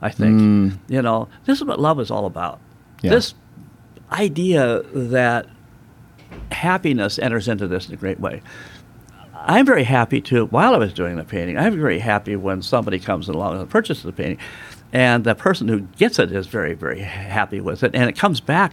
[0.00, 2.60] I think you know this is what love is all about.
[3.02, 3.10] Yeah.
[3.10, 3.34] This
[4.12, 5.46] idea that
[6.50, 8.42] happiness enters into this in a great way.
[9.34, 10.46] I'm very happy too.
[10.46, 14.02] While I was doing the painting, I'm very happy when somebody comes along and purchases
[14.02, 14.38] the painting,
[14.92, 18.40] and the person who gets it is very, very happy with it, and it comes
[18.40, 18.72] back.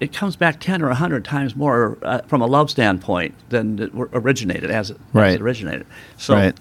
[0.00, 3.90] It comes back ten or hundred times more uh, from a love standpoint than it
[3.94, 5.86] originated as it, as it originated.
[6.18, 6.56] So right.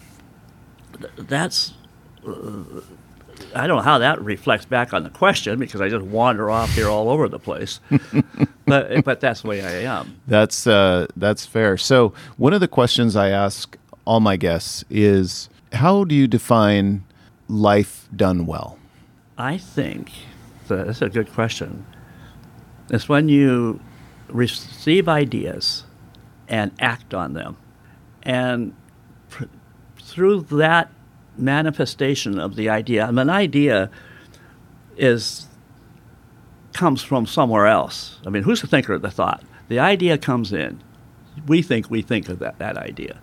[1.17, 1.73] that's
[2.25, 2.63] uh,
[3.55, 6.71] I don't know how that reflects back on the question because I just wander off
[6.73, 7.79] here all over the place.
[8.65, 10.19] but but that's the way I am.
[10.27, 11.77] That's uh, that's fair.
[11.77, 17.03] So one of the questions I ask all my guests is, how do you define
[17.47, 18.77] life done well?
[19.37, 20.11] I think
[20.67, 21.85] that- that's a good question.
[22.89, 23.79] It's when you
[24.29, 25.85] receive ideas
[26.47, 27.55] and act on them,
[28.23, 28.73] and
[29.29, 29.45] pr-
[29.97, 30.91] through that
[31.37, 33.89] manifestation of the idea, I mean, an idea
[34.97, 35.47] is
[36.73, 38.19] comes from somewhere else.
[38.25, 39.43] I mean, who's the thinker of the thought?
[39.67, 40.81] The idea comes in.
[41.47, 43.19] We think we think of that, that idea.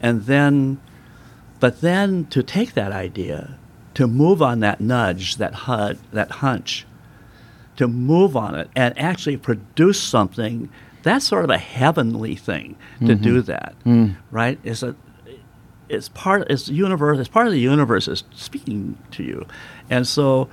[0.00, 0.80] And then,
[1.60, 3.58] but then to take that idea,
[3.94, 6.86] to move on that nudge, that HUD, that hunch,
[7.76, 10.68] to move on it and actually produce something,
[11.02, 13.22] that's sort of a heavenly thing to mm-hmm.
[13.22, 14.16] do that, mm.
[14.30, 14.58] right?
[14.64, 14.96] It's a,
[15.88, 19.46] it's part, it's universe, it's part of the universe is speaking to you.
[19.90, 20.48] And so,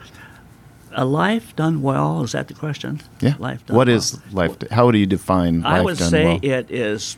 [0.92, 3.02] a life done well, is that the question?
[3.20, 3.36] Yeah.
[3.40, 3.96] Life done What well.
[3.96, 4.56] is life?
[4.72, 6.40] How do you define life I would say well?
[6.44, 7.18] it is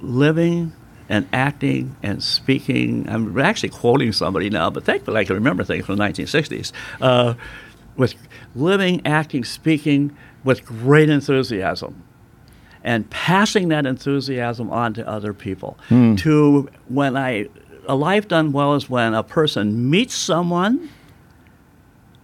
[0.00, 0.72] living
[1.08, 3.08] and acting and speaking.
[3.08, 6.72] I'm actually quoting somebody now, but thankfully I can remember things from the 1960s.
[7.00, 7.34] Uh,
[7.96, 8.14] with
[8.54, 12.02] living, acting, speaking with great enthusiasm.
[12.86, 15.76] And passing that enthusiasm on to other people.
[15.88, 16.14] Hmm.
[16.16, 17.48] To when I,
[17.86, 20.88] a life done well is when a person meets someone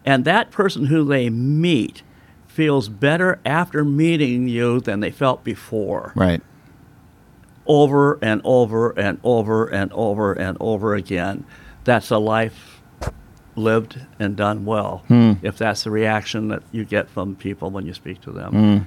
[0.04, 2.02] and that person who they meet
[2.46, 6.12] feels better after meeting you than they felt before.
[6.14, 6.40] right.
[7.64, 11.44] Over and over and over and over and over again.
[11.84, 12.82] That's a life
[13.54, 15.04] lived and done well.
[15.08, 15.34] Hmm.
[15.42, 18.52] If that's the reaction that you get from people when you speak to them.
[18.52, 18.78] Hmm.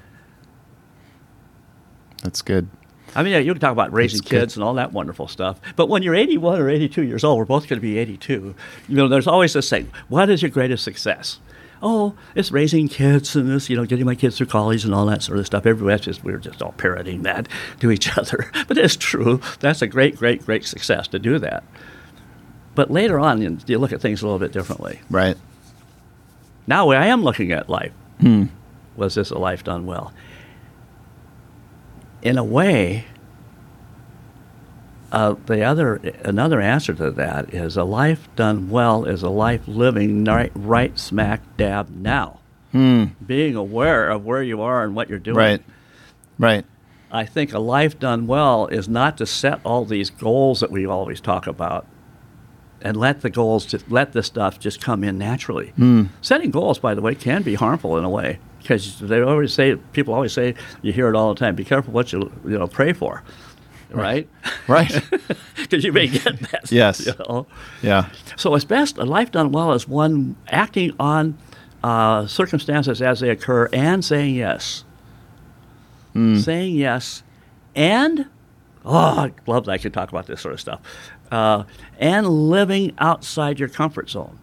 [2.26, 2.68] That's good.
[3.16, 5.62] I mean, yeah, you can talk about raising kids and all that wonderful stuff.
[5.78, 8.56] But when you're 81 or 82 years old, we're both going to be 82.
[8.90, 11.40] You know, there's always this thing: "What is your greatest success?"
[11.82, 15.06] Oh, it's raising kids and this, you know, getting my kids through college and all
[15.06, 15.66] that sort of stuff.
[15.66, 17.48] Everywhere, just we're just all parroting that
[17.80, 18.52] to each other.
[18.68, 19.40] But it's true.
[19.60, 21.64] That's a great, great, great success to do that.
[22.74, 25.00] But later on, you, you look at things a little bit differently.
[25.10, 25.38] Right.
[26.68, 27.94] Now I am looking at life.
[28.20, 28.46] Hmm.
[28.98, 30.12] Was this a life done well?
[32.26, 33.06] In a way,
[35.12, 39.68] uh, the other another answer to that is a life done well is a life
[39.68, 42.40] living right, right smack dab now,
[43.24, 45.38] being aware of where you are and what you're doing.
[45.38, 45.64] Right.
[46.40, 46.66] Right.
[47.12, 50.88] I think a life done well is not to set all these goals that we
[50.88, 51.86] always talk about
[52.82, 55.74] and let the goals just let the stuff just come in naturally.
[56.22, 59.76] Setting goals, by the way, can be harmful in a way because they always say
[59.94, 61.56] people always say you hear it all the time.
[61.56, 63.24] Be careful what you you know pray for,
[63.92, 64.28] right?
[64.68, 64.92] Right.
[65.56, 66.72] Because you may get that.
[66.72, 67.06] Yes.
[67.06, 67.48] You know?
[67.82, 68.10] yeah.
[68.36, 71.38] So it's best a life done well is one acting on
[71.84, 74.84] uh, circumstances as they occur and saying yes.
[76.14, 77.24] Saying yes,
[77.76, 78.28] and
[78.86, 80.80] oh, I love that I could talk about this sort of stuff,
[81.30, 81.66] uh,
[82.00, 84.40] and living outside your comfort zone.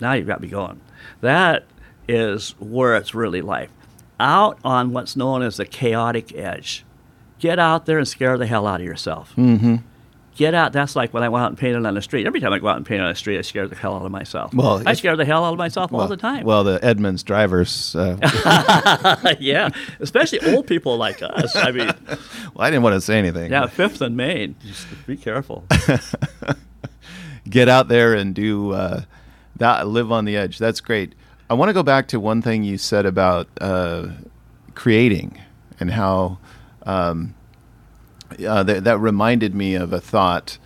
[0.00, 0.80] Now you've got me going.
[1.20, 1.66] That
[2.08, 3.70] is where it's really life.
[4.20, 6.84] Out on what's known as the chaotic edge.
[7.38, 9.76] Get out there and scare the hell out of yourself Mm-hmm.
[10.36, 10.72] get out.
[10.72, 12.26] That's like when I went out and painted on the street.
[12.26, 14.04] Every time I go out and paint on the street, I scare the hell out
[14.06, 14.54] of myself.
[14.54, 16.44] Well, I scare the hell out of myself all the time.
[16.44, 17.94] Well, the Edmonds drivers.
[17.94, 18.16] Uh,
[19.40, 19.68] yeah,
[20.00, 21.54] especially old people like us.
[21.56, 22.18] I mean, well,
[22.58, 23.50] I didn't want to say anything.
[23.50, 24.54] yeah, Fifth and Main.
[24.64, 25.66] Just be careful.
[27.48, 29.02] get out there and do uh,
[29.56, 29.86] that.
[29.88, 30.58] Live on the edge.
[30.58, 31.14] That's great.
[31.48, 34.08] I want to go back to one thing you said about uh,
[34.74, 35.40] creating
[35.78, 36.38] and how
[36.84, 37.34] um,
[38.46, 40.58] uh, that, that reminded me of a thought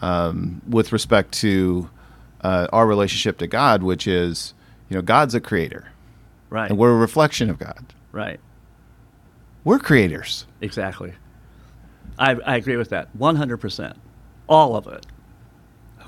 [0.00, 1.90] um, with respect to
[2.42, 4.54] uh, our relationship to God, which is,
[4.88, 5.90] you know, God's a creator,
[6.50, 6.68] Right.
[6.68, 7.94] And we're a reflection of God.
[8.10, 8.40] Right.
[9.62, 10.46] We're creators.
[10.60, 11.14] Exactly.
[12.18, 13.96] I, I agree with that 100%.
[14.48, 15.06] All of it.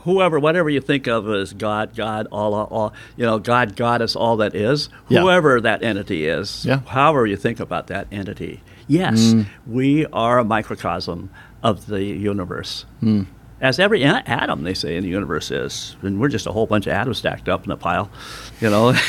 [0.05, 4.37] Whoever, whatever you think of as God, God, all, all, you know, God, Goddess, all
[4.39, 5.21] that is, Yeah.
[5.21, 6.81] whoever that entity is, Yeah.
[6.87, 9.35] however you think about that entity, yes,
[9.67, 11.31] we are a microcosm
[11.63, 12.85] of the universe.
[13.61, 15.95] As every atom, they say, in the universe is.
[16.03, 18.11] And we're just a whole bunch of atoms stacked up in a pile,
[18.61, 18.93] you know.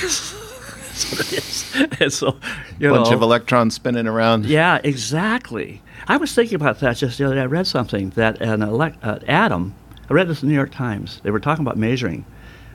[0.94, 1.76] Is.
[2.00, 2.38] And so,
[2.80, 4.46] you bunch know, of electrons spinning around.
[4.46, 5.82] yeah, exactly.
[6.08, 7.42] I was thinking about that just the other day.
[7.42, 9.74] I read something that an elect, uh, atom.
[10.10, 11.22] I read this in the New York Times.
[11.24, 12.26] They were talking about measuring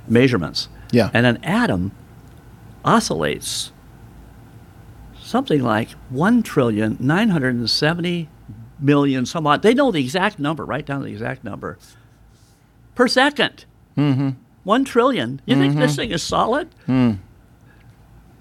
[0.06, 0.68] measurements.
[0.90, 1.10] Yeah.
[1.12, 1.92] And an atom
[2.84, 3.72] oscillates
[5.20, 8.28] something like one trillion nine hundred and seventy
[8.80, 9.62] million some odd.
[9.62, 11.78] They know the exact number, right down to the exact number
[12.94, 13.64] per 2nd
[13.96, 14.30] Mm-hmm.
[14.62, 15.40] One trillion.
[15.44, 16.68] You think this thing is solid?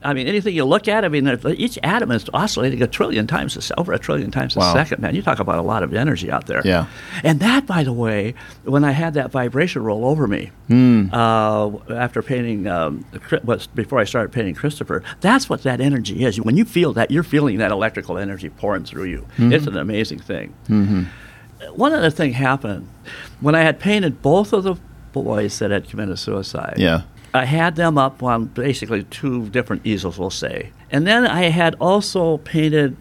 [0.03, 1.27] I mean, anything you look at, I mean,
[1.57, 5.15] each atom is oscillating a trillion times, a, over a trillion times a second, man.
[5.15, 6.61] You talk about a lot of energy out there.
[6.63, 6.85] Yeah.
[7.23, 11.07] And that, by the way, when I had that vibration roll over me Hmm.
[11.11, 13.05] uh, after painting, um,
[13.73, 16.39] before I started painting Christopher, that's what that energy is.
[16.39, 19.21] When you feel that, you're feeling that electrical energy pouring through you.
[19.37, 19.53] Mm-hmm.
[19.53, 20.53] It's an amazing thing.
[21.73, 22.87] One other thing happened
[23.41, 24.75] when I had painted both of the
[25.11, 26.75] boys that had committed suicide.
[26.77, 27.01] Yeah.
[27.37, 30.71] I had them up on basically two different easels, we'll say.
[30.91, 32.97] And then I had also painted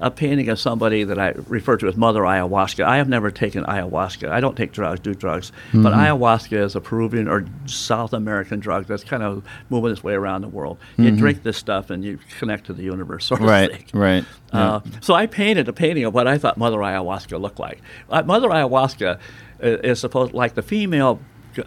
[0.00, 2.84] a painting of somebody that I refer to as Mother Ayahuasca.
[2.84, 4.28] I have never taken ayahuasca.
[4.28, 5.52] I don't take drugs, do drugs.
[5.72, 10.14] But ayahuasca is a Peruvian or South American drug that's kind of moving its way
[10.14, 10.78] around the world.
[10.98, 13.70] You drink this stuff and you connect to the universe, sort of Right.
[13.70, 13.84] thing.
[13.94, 14.24] Right.
[14.52, 17.80] Uh, so I painted a painting of what I thought Mother Ayahuasca looked like.
[18.10, 21.20] Uh, Mother Ayahuasca uh, is supposed like the female,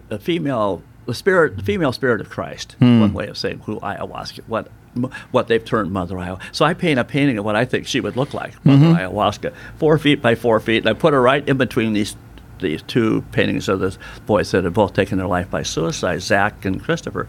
[0.09, 2.75] the female, the spirit, the female spirit of Christ.
[2.79, 3.15] One hmm.
[3.15, 4.69] way of saying who ayahuasca, what
[5.31, 6.41] what they've turned Mother Ayahuasca.
[6.55, 9.15] So I paint a painting of what I think she would look like, Mother mm-hmm.
[9.15, 12.15] Ayahuasca, four feet by four feet, and I put her right in between these.
[12.59, 13.95] These two paintings of the
[14.25, 17.27] boys that had both taken their life by suicide, Zach and Christopher.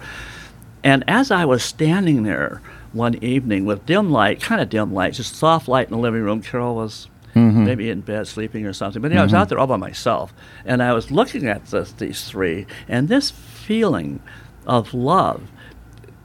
[0.83, 2.62] And as I was standing there
[2.95, 6.22] one evening with dim light, kind of dim light, just soft light in the living
[6.22, 7.64] room, Carol was mm-hmm.
[7.64, 9.03] maybe in bed sleeping or something.
[9.03, 9.49] But you know, I was out mm-hmm.
[9.51, 10.33] there all by myself,
[10.64, 13.33] and I was looking at this, these three, and this
[13.68, 14.18] feeling
[14.66, 15.50] of love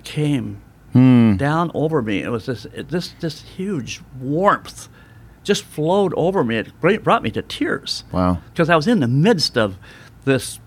[0.05, 0.61] came
[0.93, 1.35] hmm.
[1.35, 2.23] down over me.
[2.23, 4.87] It was this this this huge warmth
[5.43, 6.55] just flowed over me.
[6.55, 8.39] It brought me to tears Wow.
[8.45, 9.77] because I was in the midst of
[10.23, 10.61] this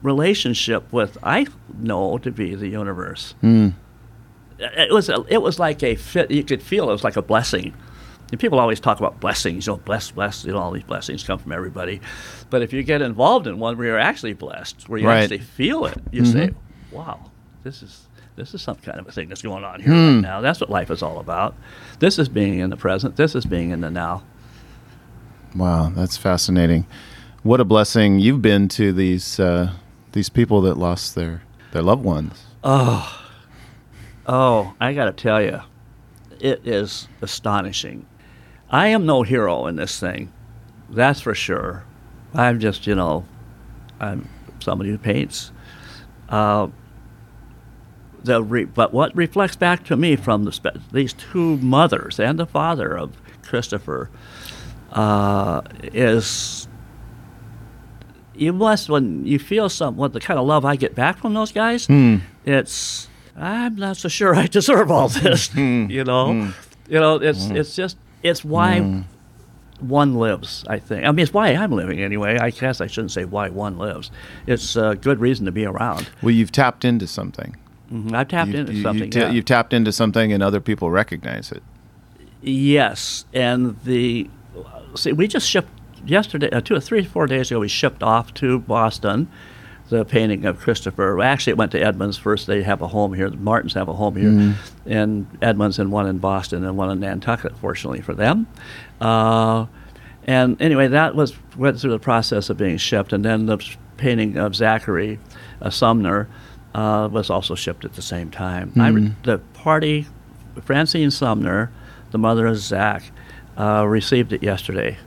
[0.00, 3.34] relationship with I know to be the universe.
[3.40, 3.70] Hmm.
[4.60, 6.30] It was a, it was like a fit.
[6.30, 7.74] You could feel it was like a blessing.
[8.30, 9.66] And people always talk about blessings.
[9.66, 10.44] You know, bless, bless.
[10.44, 12.00] You know, all these blessings come from everybody.
[12.50, 15.22] But if you get involved in one where you're actually blessed, where you Right.
[15.22, 16.50] actually feel it, you say,
[16.90, 17.30] "Wow,
[17.62, 18.04] this is."
[18.36, 20.40] This is some kind of a thing that's going on here right now.
[20.40, 21.56] That's what life is all about.
[21.98, 23.16] This is being in the present.
[23.16, 24.22] This is being in the now.
[25.56, 26.86] Wow, that's fascinating.
[27.42, 29.72] What a blessing you've been to these uh,
[30.12, 32.44] these people that lost their their loved ones.
[32.62, 33.24] Oh,
[34.26, 35.60] Oh, I got to tell you,
[36.38, 38.06] it is astonishing.
[38.70, 40.32] I am no hero in this thing,
[40.90, 41.84] that's for sure.
[42.34, 43.24] I'm just, you know,
[44.00, 44.28] I'm
[44.60, 45.50] somebody who paints.
[46.28, 46.68] Uh,
[48.22, 52.38] the re- but what reflects back to me from the spe- these two mothers and
[52.38, 54.10] the father of Christopher
[54.92, 56.68] uh, is
[58.34, 61.32] you must when you feel some what the kind of love I get back from
[61.34, 61.86] those guys.
[62.44, 65.54] It's I'm not so sure I deserve all this.
[65.54, 66.52] you know,
[66.88, 69.04] you know it's it's just it's why
[69.80, 70.64] one lives.
[70.68, 71.04] I think.
[71.04, 72.38] I mean, it's why I'm living anyway.
[72.38, 74.10] I guess I shouldn't say why one lives.
[74.46, 76.08] It's a good reason to be around.
[76.22, 77.56] Well, you've tapped into something.
[77.92, 78.12] Mhm.
[78.14, 79.04] I've tapped You- into you- something.
[79.04, 79.30] You've, ta- yeah.
[79.30, 81.62] you've tapped into something, and other people recognize it.
[82.42, 84.28] Yes, and the
[84.94, 85.70] see, we just shipped
[86.06, 87.60] yesterday, uh, two or three, four days ago.
[87.60, 89.28] We shipped off to Boston
[89.88, 91.20] the painting of Christopher.
[91.20, 92.46] Actually, it went to Edmonds first.
[92.46, 93.30] They have a home here.
[93.30, 97.00] The Martins have a home here, and Edmonds and one in Boston and one in
[97.00, 97.56] Nantucket.
[97.58, 98.46] Fortunately for them.
[99.00, 99.66] Uh,
[100.24, 103.58] and anyway, that was went through the process of being shipped, and then the
[103.96, 105.18] painting of Zachary
[105.62, 106.28] uh, Sumner
[106.74, 108.72] uh, was also shipped at the same time.
[108.76, 110.06] I re- the party,
[110.62, 111.72] Francine Sumner,
[112.10, 113.10] the mother of Zach,
[113.56, 114.98] uh, received it yesterday,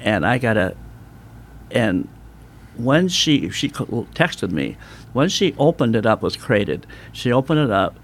[0.00, 0.76] and I got a,
[1.70, 2.08] and
[2.76, 4.76] when she she texted me,
[5.12, 6.86] when she opened it up was crated.
[7.12, 7.98] She opened it up,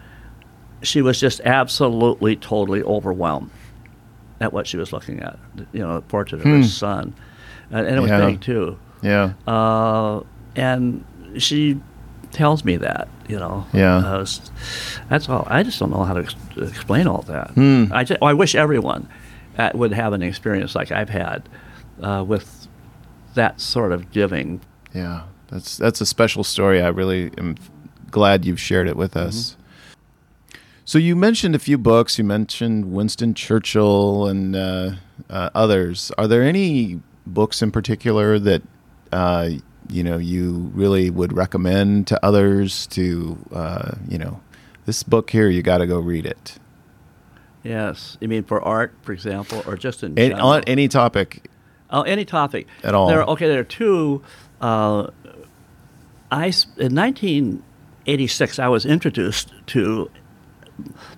[0.83, 3.51] she was just absolutely totally overwhelmed
[4.41, 5.39] at what she was looking at.
[5.73, 7.15] You know, the portrait of her son,
[7.71, 8.27] and, and it was Yeah.
[8.27, 8.79] big too.
[9.03, 9.33] Yeah.
[9.47, 10.21] Uh,
[10.57, 11.05] and
[11.39, 11.81] she
[12.33, 13.09] tells me that.
[13.29, 13.67] You know.
[13.75, 13.97] Yeah.
[13.99, 14.27] Uh,
[15.11, 15.47] that's all.
[15.51, 17.51] I just don't know how to ex- explain all that.
[17.51, 17.85] Hmm.
[17.93, 19.07] I ju- I wish everyone
[19.59, 21.47] uh, would have an experience like I've had
[22.03, 22.58] uh, with
[23.39, 24.61] that sort of giving.
[24.95, 26.83] Yeah, that's that's a special story.
[26.83, 27.57] I really am
[28.11, 29.29] glad you've shared it with Mm-hmm.
[29.29, 29.57] us.
[30.85, 32.17] So you mentioned a few books.
[32.19, 34.93] You mentioned Winston Churchill and uh,
[35.29, 36.11] uh, others.
[36.17, 38.63] Are there any books in particular that
[39.13, 39.51] uh,
[39.91, 44.41] you know you really would recommend to others to uh, you know
[44.87, 46.57] this book here you got to go read it
[47.65, 48.17] Yes.
[48.21, 51.51] You mean for art, for example, or just in Any, on any topic
[51.91, 53.09] Oh, any topic At all.
[53.09, 54.23] There, okay, there are two.
[54.61, 55.09] Uh,
[56.31, 60.11] I in 1986, I was introduced to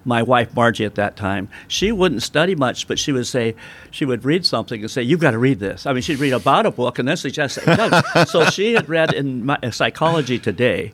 [0.05, 1.49] my wife Margie at that time.
[1.69, 3.55] She wouldn't study much, but she would say
[3.91, 6.33] she would read something and say, "You've got to read this." I mean, she'd read
[6.33, 8.29] about a book and then suggest it.
[8.29, 10.93] so she had read in my, uh, Psychology Today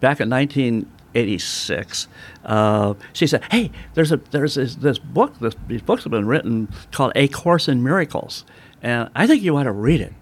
[0.00, 2.08] back in 1986.
[2.44, 5.38] Uh, she said, "Hey, there's a there's this, this book.
[5.40, 8.44] This, these books have been written called A Course in Miracles,
[8.82, 10.12] and I think you ought to read it."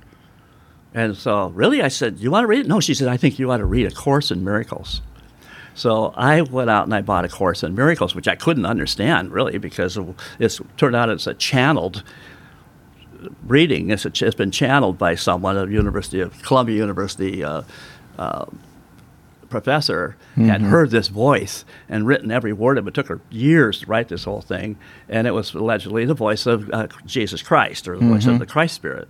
[0.93, 3.39] And so, really, I said, "You want to read it?" No, she said, "I think
[3.39, 5.03] you ought to read A Course in Miracles."
[5.75, 9.33] So I went out and I bought a course in miracles, which I couldn't understand
[9.33, 9.99] really because
[10.39, 12.05] it's turned out it's a channeled
[13.47, 13.91] reading.
[13.91, 17.63] It's, a, it's been channeled by someone at University of Columbia University uh,
[18.19, 18.47] uh,
[19.55, 22.91] professor had heard this voice and written every word of it.
[22.91, 24.77] It took her years to write this whole thing,
[25.09, 28.47] and it was allegedly the voice of uh, Jesus Christ or the voice of the
[28.47, 29.09] Christ Spirit.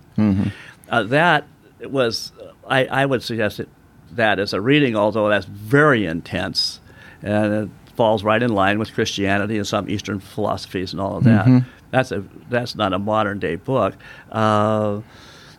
[0.89, 1.47] Uh, that
[1.81, 2.31] was,
[2.67, 3.69] I, I would suggest it,
[4.11, 6.79] that as a reading, although that's very intense,
[7.21, 11.23] and it falls right in line with Christianity and some Eastern philosophies and all of
[11.23, 11.47] that.
[11.91, 13.95] That's a that's not a modern day book.
[14.31, 15.01] Uh,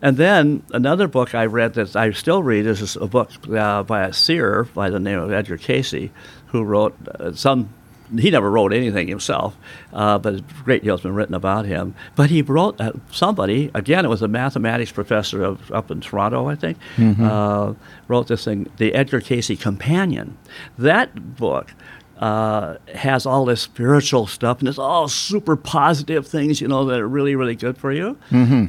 [0.02, 4.04] and then another book I read that I still read is a book uh, by
[4.04, 6.10] a seer by the name of Edgar Cayce,
[6.48, 7.70] who wrote uh, some.
[8.16, 9.56] He never wrote anything himself,
[9.92, 11.96] uh, but a great deal has been written about him.
[12.14, 14.04] But he wrote uh, somebody again.
[14.04, 16.78] It was a mathematics professor of, up in Toronto, I think.
[17.24, 17.74] Uh,
[18.06, 20.38] wrote this thing, the Edgar Cayce Companion.
[20.78, 21.74] That book
[22.18, 27.00] uh, has all this spiritual stuff, and it's all super positive things, you know, that
[27.00, 28.16] are really, really good for you.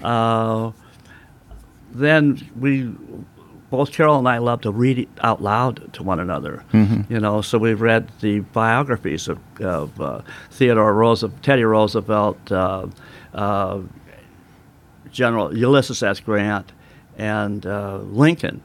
[0.03, 0.71] Uh,
[1.91, 2.93] then we,
[3.69, 6.63] both Carol and I, love to read it out loud to one another.
[7.09, 10.21] You know, so we've read the biographies of, of uh,
[10.51, 12.87] Theodore Roosevelt, Teddy Roosevelt, uh,
[13.33, 13.81] uh,
[15.11, 16.19] General Ulysses S.
[16.19, 16.71] Grant,
[17.17, 18.61] and uh, Lincoln,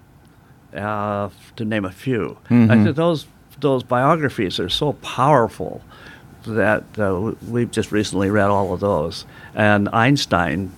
[0.74, 2.36] uh, to name a few.
[2.70, 3.26] I think those
[3.60, 5.82] those biographies are so powerful
[6.46, 10.72] that uh, we've just recently read all of those, and Einstein,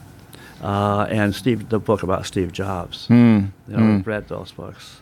[0.64, 3.06] uh, and Steve, the book about Steve Jobs.
[3.68, 5.00] You know, we've read those books.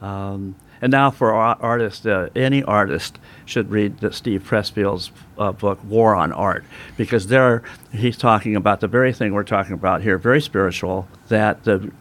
[0.00, 5.78] Um, and now for artists, uh, any artist should read the Steve Pressfield's uh, book,
[5.84, 6.64] War on Art,
[6.96, 11.64] because there he's talking about the very thing we're talking about here, very spiritual, that
[11.64, 11.92] the,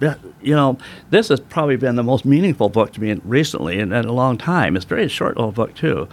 [0.00, 0.78] uh, you know,
[1.10, 4.38] this has probably been the most meaningful book to me recently in, in a long
[4.38, 4.74] time.
[4.74, 6.08] It's a very short little book, too.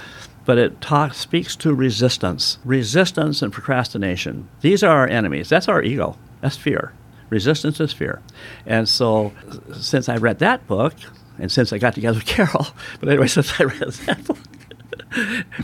[0.45, 4.49] But it talks, speaks to resistance, resistance and procrastination.
[4.61, 5.49] These are our enemies.
[5.49, 6.17] That's our ego.
[6.41, 6.93] That's fear.
[7.29, 8.21] Resistance is fear.
[8.65, 9.31] And so,
[9.73, 10.93] since I read that book,
[11.37, 12.67] and since I got together with Carol,
[12.99, 14.37] but anyway, since I read that book,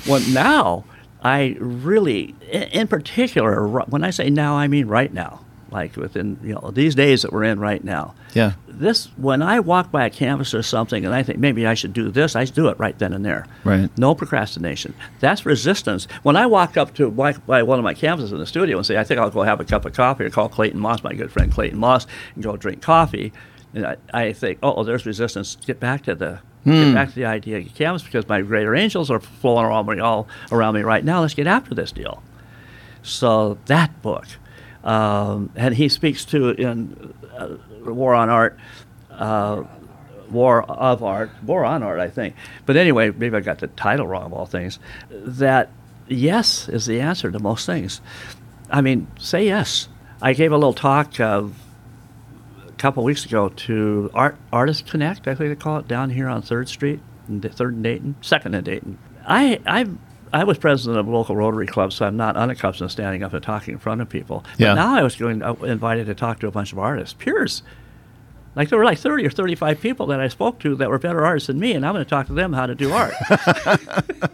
[0.07, 0.85] well, now
[1.21, 5.41] I really, in particular, when I say now, I mean right now,
[5.71, 8.15] like within you know these days that we're in right now.
[8.33, 8.53] Yeah.
[8.67, 11.93] This when I walk by a canvas or something, and I think maybe I should
[11.93, 13.45] do this, I do it right then and there.
[13.63, 13.89] Right.
[13.97, 14.93] No procrastination.
[15.19, 16.07] That's resistance.
[16.23, 18.85] When I walk up to my, by one of my canvases in the studio and
[18.85, 21.13] say, I think I'll go have a cup of coffee, or call Clayton Moss, my
[21.13, 22.05] good friend Clayton Moss,
[22.35, 23.33] and go drink coffee,
[23.73, 25.55] and I, I think, oh, there's resistance.
[25.65, 26.71] Get back to the hmm.
[26.71, 29.99] get back to the idea of canvas because my greater angels are flowing around me
[29.99, 31.21] all around me right now.
[31.21, 32.23] Let's get after this deal.
[33.03, 34.25] So that book,
[34.83, 38.57] um, and he speaks to in uh, War on Art,
[39.11, 39.63] uh,
[40.29, 42.35] War of Art, War on Art, I think.
[42.65, 44.79] But anyway, maybe I got the title wrong of all things.
[45.09, 45.69] That
[46.07, 48.01] yes is the answer to most things.
[48.69, 49.87] I mean, say yes.
[50.21, 51.43] I gave a little talk uh,
[52.67, 56.27] a couple weeks ago to Art Artist Connect, I think they call it, down here
[56.27, 58.97] on Third Street, in Third and Dayton, Second and Dayton.
[59.25, 59.85] I I
[60.33, 63.33] I was president of a local Rotary Club, so I'm not unaccustomed to standing up
[63.33, 64.43] and talking in front of people.
[64.51, 64.73] But Yeah.
[64.73, 67.63] now I was going uh, invited to talk to a bunch of artists, peers.
[68.55, 71.25] Like there were like 30 or 35 people that I spoke to that were better
[71.25, 73.13] artists than me, and I'm going to talk to them how to do art.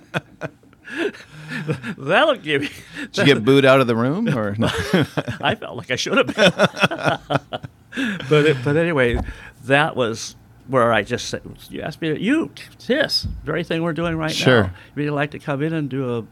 [1.98, 2.70] That'll give you.
[3.12, 4.68] Did you get booed out of the room or no?
[5.41, 6.52] I felt like I should have been.
[8.30, 9.20] but it, but anyway,
[9.66, 10.36] that was
[10.68, 12.51] where I just said, you asked me, you,
[12.88, 14.64] this very thing we're doing right Sure.
[14.64, 14.74] now.
[14.95, 16.24] Would you like to come in and do a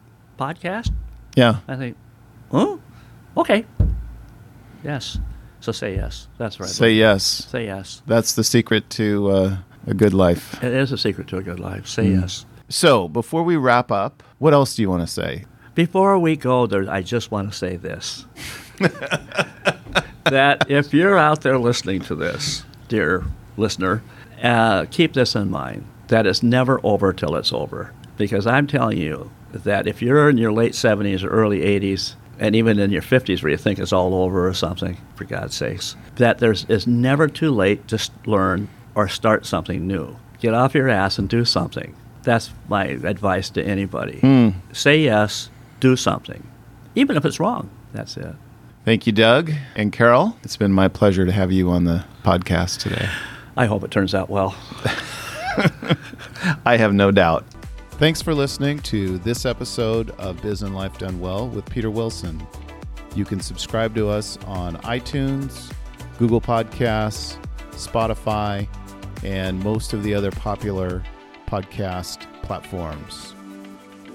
[0.41, 0.91] podcast?
[1.35, 1.57] Yeah.
[1.67, 1.97] I think,
[2.51, 2.79] oh,
[3.37, 3.65] okay.
[4.83, 5.19] Yes.
[5.59, 6.27] So say yes.
[6.37, 6.69] That's right.
[6.69, 7.23] Say yes.
[7.23, 8.01] Say yes.
[8.07, 10.61] That's the secret to uh, a good life.
[10.63, 11.87] It is a secret to a good life.
[11.87, 12.21] Say Mm.
[12.21, 12.45] yes.
[12.69, 15.43] So, before we wrap up, what else do you want to say?
[15.75, 18.25] Before we go there, I just want to say this.
[20.25, 23.23] that if you're out there listening to this, dear
[23.57, 24.01] listener,
[24.41, 27.93] uh, keep this in mind that it's never over till it's over.
[28.17, 32.55] Because I'm telling you that if you're in your late 70s or early 80s, and
[32.55, 35.95] even in your 50s where you think it's all over or something, for God's sakes,
[36.15, 40.17] that there's it's never too late to learn or start something new.
[40.39, 41.95] Get off your ass and do something.
[42.23, 44.19] That's my advice to anybody.
[44.73, 46.45] Say yes, do something,
[46.95, 47.69] even if it's wrong.
[47.93, 48.35] That's it.
[48.85, 50.35] Thank you, Doug and Carol.
[50.43, 53.07] It's been my pleasure to have you on the podcast today.
[53.57, 54.55] I hope it turns out well.
[56.65, 57.45] I have no doubt.
[57.91, 62.45] Thanks for listening to this episode of Biz and Life Done Well with Peter Wilson.
[63.15, 65.71] You can subscribe to us on iTunes,
[66.17, 67.37] Google Podcasts,
[67.71, 68.67] Spotify,
[69.23, 71.03] and most of the other popular
[71.45, 73.35] podcast platforms.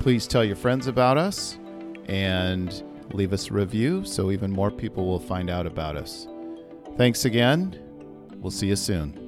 [0.01, 1.59] Please tell your friends about us
[2.07, 2.83] and
[3.13, 6.27] leave us a review so even more people will find out about us.
[6.97, 7.79] Thanks again.
[8.39, 9.26] We'll see you soon.